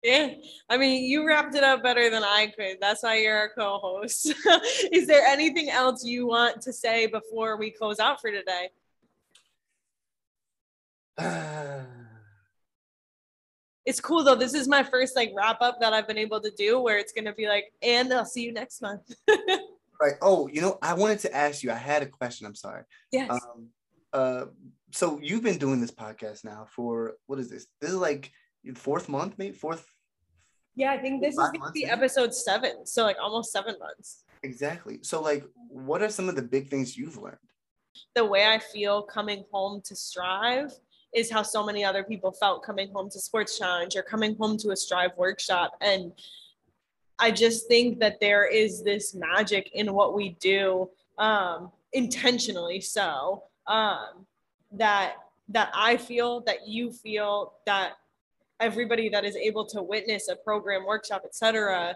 Yeah, 0.03 0.29
I 0.69 0.77
mean, 0.77 1.03
you 1.03 1.27
wrapped 1.27 1.55
it 1.55 1.63
up 1.63 1.84
better 1.84 2.10
than 2.10 2.23
I 2.23 2.53
could. 2.55 2.77
That's 2.79 3.03
why 3.03 3.17
you're 3.17 3.45
a 3.45 3.49
co-host. 3.49 4.34
Is 4.93 5.08
there 5.08 5.25
anything 5.27 5.69
else 5.69 6.05
you 6.05 6.25
want 6.25 6.62
to 6.62 6.71
say 6.71 7.08
before 7.08 7.58
we 7.58 7.69
close 7.69 7.99
out 7.99 8.21
for 8.21 8.32
today? 8.32 8.69
it's 13.86 13.99
cool 13.99 14.23
though. 14.23 14.36
This 14.36 14.53
is 14.53 14.69
my 14.69 14.84
first 14.84 15.17
like 15.17 15.34
wrap 15.36 15.58
up 15.62 15.82
that 15.82 15.91
I've 15.91 16.08
been 16.08 16.17
able 16.17 16.39
to 16.39 16.51
do, 16.51 16.79
where 16.79 16.97
it's 16.97 17.12
gonna 17.12 17.34
be 17.34 17.49
like, 17.49 17.73
and 17.82 18.13
I'll 18.13 18.23
see 18.23 18.43
you 18.43 18.53
next 18.53 18.82
month. 18.82 19.01
right. 19.27 20.13
Oh, 20.21 20.47
you 20.47 20.62
know, 20.62 20.77
I 20.82 20.93
wanted 20.93 21.19
to 21.19 21.36
ask 21.36 21.62
you. 21.62 21.71
I 21.71 21.75
had 21.75 22.03
a 22.03 22.08
question. 22.08 22.47
I'm 22.47 22.55
sorry. 22.55 22.84
Yes. 23.12 23.32
Um, 23.32 23.67
uh, 24.13 24.45
so 24.91 25.19
you've 25.21 25.43
been 25.43 25.58
doing 25.58 25.82
this 25.82 25.91
podcast 25.91 26.45
now 26.45 26.67
for 26.73 27.15
what 27.27 27.38
is 27.38 27.49
this? 27.49 27.67
This 27.82 27.91
is 27.91 27.97
like 27.97 28.32
fourth 28.76 29.10
month, 29.10 29.36
maybe 29.38 29.56
fourth. 29.56 29.86
Yeah, 30.76 30.91
I 30.91 30.98
think 30.98 31.22
this 31.22 31.36
is 31.38 31.50
be 31.74 31.86
episode 31.86 32.34
seven, 32.34 32.86
so 32.86 33.04
like 33.04 33.17
almost 33.22 33.52
seven 33.52 33.76
months. 33.80 34.24
Exactly. 34.43 35.00
So, 35.02 35.22
like, 35.22 35.43
what 35.67 36.02
are 36.02 36.10
some 36.10 36.30
of 36.30 36.36
the 36.36 36.41
big 36.41 36.69
things 36.69 36.98
you've 36.98 37.17
learned? 37.17 37.38
The 38.15 38.24
way 38.24 38.45
I 38.45 38.60
feel 38.60 39.02
coming 39.02 39.43
home 39.52 39.82
to 39.86 39.95
Strive 39.95 40.72
is 41.13 41.30
how 41.32 41.41
so 41.41 41.65
many 41.65 41.84
other 41.84 42.04
people 42.04 42.32
felt 42.32 42.63
coming 42.63 42.91
home 42.93 43.10
to 43.10 43.19
Sports 43.19 43.58
Challenge 43.58 43.95
or 43.95 44.04
coming 44.04 44.36
home 44.39 44.58
to 44.60 44.72
a 44.72 44.76
Strive 44.76 45.12
workshop. 45.17 45.76
And 45.82 46.13
I 47.17 47.32
just 47.32 47.67
think 47.67 48.00
that 48.00 48.19
there 48.22 48.45
is 48.45 48.84
this 48.84 49.13
magic 49.13 49.72
in 49.74 49.93
what 49.93 50.13
we 50.13 50.38
do, 50.39 50.89
um, 51.17 51.72
intentionally 51.91 52.80
so, 52.80 53.43
um, 53.67 54.26
that 54.72 55.15
that 55.50 55.72
I 55.74 55.98
feel, 55.98 56.41
that 56.41 56.67
you 56.67 56.91
feel, 56.91 57.56
that 57.65 57.93
everybody 58.60 59.10
that 59.10 59.26
is 59.26 59.36
able 59.36 59.65
to 59.65 59.82
witness 59.82 60.28
a 60.30 60.36
program 60.36 60.86
workshop 60.86 61.24
etc 61.26 61.95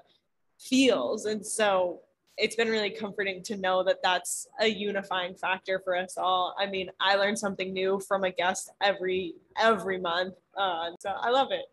feels. 0.60 1.26
And 1.26 1.46
so 1.46 2.02
it's 2.38 2.56
been 2.56 2.70
really 2.70 2.90
comforting 2.90 3.44
to 3.44 3.58
know 3.58 3.84
that 3.84 4.00
that's 4.02 4.48
a 4.60 4.68
unifying 4.68 5.36
factor 5.36 5.80
for 5.84 5.96
us 5.96 6.18
all. 6.18 6.56
I 6.58 6.66
mean 6.66 6.90
i 7.00 7.16
learn 7.16 7.36
something 7.36 7.74
new 7.74 8.00
from 8.00 8.24
a 8.24 8.32
guest 8.32 8.72
every 8.82 9.36
every 9.60 10.00
month 10.00 10.36
uh, 10.58 10.92
so 11.00 11.10
i 11.10 11.30
love 11.30 11.50
it. 11.52 11.66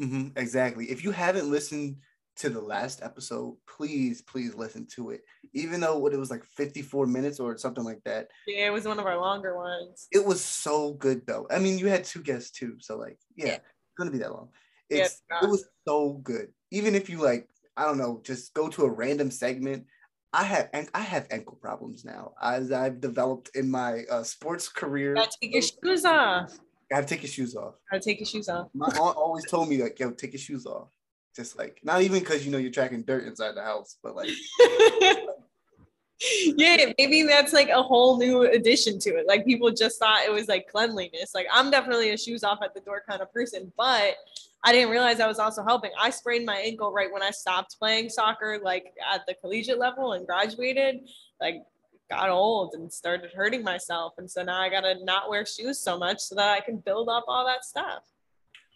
Mm-hmm, 0.00 0.38
exactly. 0.38 0.86
If 0.86 1.02
you 1.02 1.10
haven't 1.10 1.50
listened 1.50 1.96
to 2.36 2.48
the 2.48 2.60
last 2.60 3.02
episode 3.02 3.56
please 3.66 4.22
please 4.22 4.54
listen 4.54 4.86
to 4.94 5.10
it. 5.10 5.22
Even 5.52 5.80
though 5.80 5.98
what 5.98 6.14
it 6.14 6.18
was 6.18 6.30
like 6.30 6.44
54 6.44 7.06
minutes 7.06 7.40
or 7.40 7.56
something 7.58 7.84
like 7.84 8.02
that. 8.04 8.28
Yeah 8.46 8.68
it 8.68 8.72
was 8.72 8.86
one 8.86 8.98
of 8.98 9.06
our 9.06 9.18
longer 9.18 9.56
ones. 9.56 10.08
It 10.12 10.24
was 10.24 10.42
so 10.42 10.94
good 10.94 11.26
though. 11.26 11.46
I 11.50 11.58
mean 11.58 11.78
you 11.78 11.88
had 11.88 12.04
two 12.04 12.22
guests 12.22 12.50
too 12.50 12.76
so 12.80 12.96
like 12.96 13.18
yeah. 13.36 13.46
yeah 13.46 13.58
gonna 13.98 14.10
be 14.10 14.18
that 14.18 14.32
long. 14.32 14.48
It's 14.88 15.22
yeah, 15.30 15.40
it 15.42 15.50
was 15.50 15.66
so 15.86 16.14
good. 16.22 16.48
Even 16.70 16.94
if 16.94 17.10
you 17.10 17.18
like, 17.18 17.48
I 17.76 17.84
don't 17.84 17.98
know, 17.98 18.20
just 18.24 18.54
go 18.54 18.68
to 18.68 18.84
a 18.84 18.90
random 18.90 19.30
segment. 19.30 19.84
I 20.32 20.44
have 20.44 20.68
I 20.94 21.00
have 21.00 21.26
ankle 21.30 21.58
problems 21.60 22.04
now 22.04 22.32
as 22.42 22.70
I've 22.70 23.00
developed 23.00 23.50
in 23.54 23.70
my 23.70 24.04
uh, 24.10 24.22
sports 24.22 24.68
career. 24.68 25.14
gotta 25.14 25.30
take 25.40 25.52
your 25.52 25.62
shoes 25.62 26.04
off. 26.04 26.58
Gotta 26.90 27.06
take 27.06 27.22
your 27.22 27.30
shoes 27.30 27.56
off. 27.56 27.74
Gotta 27.90 28.02
take 28.02 28.20
your 28.20 28.26
shoes 28.26 28.48
off. 28.48 28.68
My 28.74 28.86
aunt 28.86 29.16
always 29.16 29.46
told 29.50 29.68
me 29.68 29.82
like, 29.82 29.98
yo, 29.98 30.10
take 30.10 30.32
your 30.32 30.40
shoes 30.40 30.66
off. 30.66 30.88
Just 31.34 31.58
like 31.58 31.80
not 31.82 32.02
even 32.02 32.20
because 32.20 32.44
you 32.44 32.52
know 32.52 32.58
you're 32.58 32.70
tracking 32.70 33.02
dirt 33.02 33.24
inside 33.24 33.52
the 33.52 33.62
house, 33.62 33.96
but 34.02 34.16
like 34.16 34.28
yeah, 36.56 36.92
maybe 36.98 37.22
that's 37.22 37.52
like 37.52 37.68
a 37.68 37.82
whole 37.82 38.18
new 38.18 38.42
addition 38.42 38.98
to 39.00 39.10
it. 39.16 39.26
Like 39.26 39.44
people 39.44 39.70
just 39.70 39.98
thought 39.98 40.24
it 40.24 40.32
was 40.32 40.48
like 40.48 40.68
cleanliness. 40.68 41.34
Like 41.34 41.46
I'm 41.52 41.70
definitely 41.70 42.10
a 42.10 42.18
shoes 42.18 42.44
off 42.44 42.58
at 42.62 42.74
the 42.74 42.80
door 42.80 43.02
kind 43.08 43.22
of 43.22 43.32
person, 43.32 43.72
but 43.76 44.14
I 44.64 44.72
didn't 44.72 44.90
realize 44.90 45.20
I 45.20 45.28
was 45.28 45.38
also 45.38 45.62
helping. 45.62 45.90
I 46.00 46.10
sprained 46.10 46.44
my 46.44 46.56
ankle 46.56 46.92
right 46.92 47.12
when 47.12 47.22
I 47.22 47.30
stopped 47.30 47.78
playing 47.78 48.10
soccer, 48.10 48.58
like 48.62 48.92
at 49.12 49.24
the 49.26 49.34
collegiate 49.34 49.78
level 49.78 50.14
and 50.14 50.26
graduated. 50.26 51.08
Like 51.40 51.62
got 52.10 52.30
old 52.30 52.74
and 52.74 52.92
started 52.92 53.30
hurting 53.32 53.62
myself. 53.62 54.14
And 54.18 54.30
so 54.30 54.42
now 54.42 54.60
I 54.60 54.68
gotta 54.68 55.04
not 55.04 55.28
wear 55.28 55.44
shoes 55.46 55.78
so 55.78 55.98
much 55.98 56.20
so 56.20 56.34
that 56.34 56.50
I 56.50 56.60
can 56.60 56.78
build 56.78 57.08
up 57.08 57.24
all 57.28 57.46
that 57.46 57.64
stuff. 57.64 58.02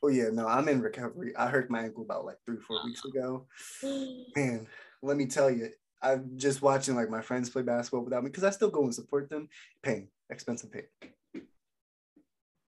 Oh 0.05 0.09
yeah, 0.09 0.31
no, 0.33 0.47
I'm 0.47 0.69
in 0.69 0.81
recovery. 0.81 1.35
I 1.37 1.49
hurt 1.49 1.71
my 1.71 1.83
ankle 1.83 2.03
about 2.03 2.25
like 2.25 2.37
three, 2.45 2.59
four 2.59 2.85
weeks 2.85 3.05
ago. 3.05 3.47
Man, 4.37 4.67
let 5.01 5.17
me 5.17 5.27
tell 5.27 5.51
you, 5.51 5.69
I'm 6.03 6.33
just 6.37 6.63
watching 6.63 6.97
like 6.97 7.11
my 7.11 7.21
friends 7.21 7.49
play 7.49 7.63
basketball 7.63 8.05
without 8.05 8.25
me 8.25 8.31
because 8.31 8.45
I 8.45 8.51
still 8.51 8.71
go 8.71 8.83
and 8.85 8.95
support 8.95 9.31
them. 9.31 9.49
Pain, 9.83 10.09
expensive 10.31 10.71
pain. 10.73 10.83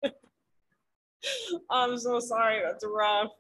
I'm 1.70 1.98
so 1.98 2.20
sorry. 2.20 2.62
That's 2.64 2.86
rough. 2.86 3.32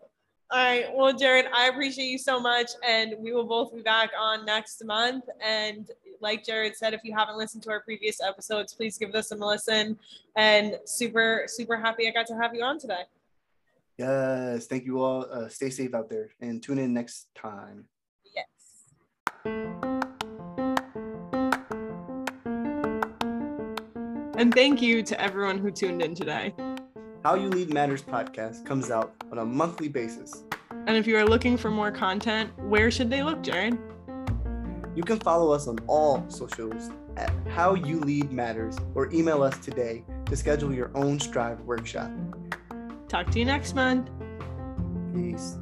All 0.52 0.60
right. 0.60 0.86
Well, 0.94 1.14
Jared, 1.14 1.46
I 1.54 1.68
appreciate 1.68 2.08
you 2.08 2.18
so 2.18 2.40
much. 2.40 2.72
And 2.88 3.16
we 3.20 3.34
will 3.34 3.46
both 3.46 3.74
be 3.74 3.82
back 3.82 4.12
on 4.20 4.46
next 4.46 4.84
month. 4.84 5.26
And 5.44 5.90
like 6.22 6.46
Jared 6.46 6.76
said, 6.76 6.94
if 6.94 7.02
you 7.04 7.16
haven't 7.16 7.38
listened 7.38 7.64
to 7.64 7.72
our 7.72 7.82
previous 7.82 8.22
episodes, 8.22 8.74
please 8.74 8.98
give 8.98 9.12
this 9.12 9.32
a 9.32 9.36
listen. 9.36 9.98
And 10.36 10.80
super, 10.86 11.46
super 11.48 11.78
happy 11.78 12.08
I 12.08 12.12
got 12.12 12.28
to 12.28 12.36
have 12.36 12.56
you 12.56 12.64
on 12.64 12.80
today. 12.80 13.04
Yes. 13.98 14.66
Thank 14.68 14.86
you 14.86 15.02
all. 15.02 15.26
Uh, 15.32 15.50
stay 15.50 15.70
safe 15.70 15.94
out 15.94 16.10
there 16.10 16.30
and 16.40 16.62
tune 16.62 16.80
in 16.80 16.94
next 16.94 17.28
time. 17.36 17.86
And 24.36 24.54
thank 24.54 24.82
you 24.82 25.04
to 25.04 25.22
everyone 25.22 25.58
who 25.58 25.72
tuned 25.72 26.02
in 26.02 26.16
today. 26.16 26.54
How 27.24 27.36
You 27.36 27.50
Lead 27.50 27.74
Matters 27.74 28.02
podcast 28.02 28.66
comes 28.66 28.90
out 28.92 29.14
on 29.32 29.38
a 29.38 29.46
monthly 29.46 29.88
basis. 29.88 30.44
And 30.72 30.98
if 30.98 31.08
you 31.08 31.18
are 31.18 31.26
looking 31.26 31.58
for 31.58 31.72
more 31.72 31.92
content, 31.92 32.52
where 32.58 32.92
should 32.92 33.10
they 33.10 33.24
look, 33.24 33.42
Jared? 33.42 33.78
You 34.96 35.04
can 35.04 35.20
follow 35.20 35.52
us 35.52 35.68
on 35.68 35.78
all 35.88 36.26
socials 36.30 36.92
at 37.18 37.32
How 37.50 37.74
You 37.74 38.00
Lead 38.00 38.32
Matters 38.32 38.78
or 38.96 39.12
email 39.12 39.44
us 39.44 39.58
today 39.60 40.04
to 40.26 40.36
schedule 40.36 40.74
your 40.74 40.92
own 40.96 41.20
Strive 41.20 41.60
workshop. 41.62 42.12
Talk 43.08 43.30
to 43.32 43.40
you 43.40 43.46
next 43.46 43.76
month. 43.76 44.10
Peace. 45.14 45.58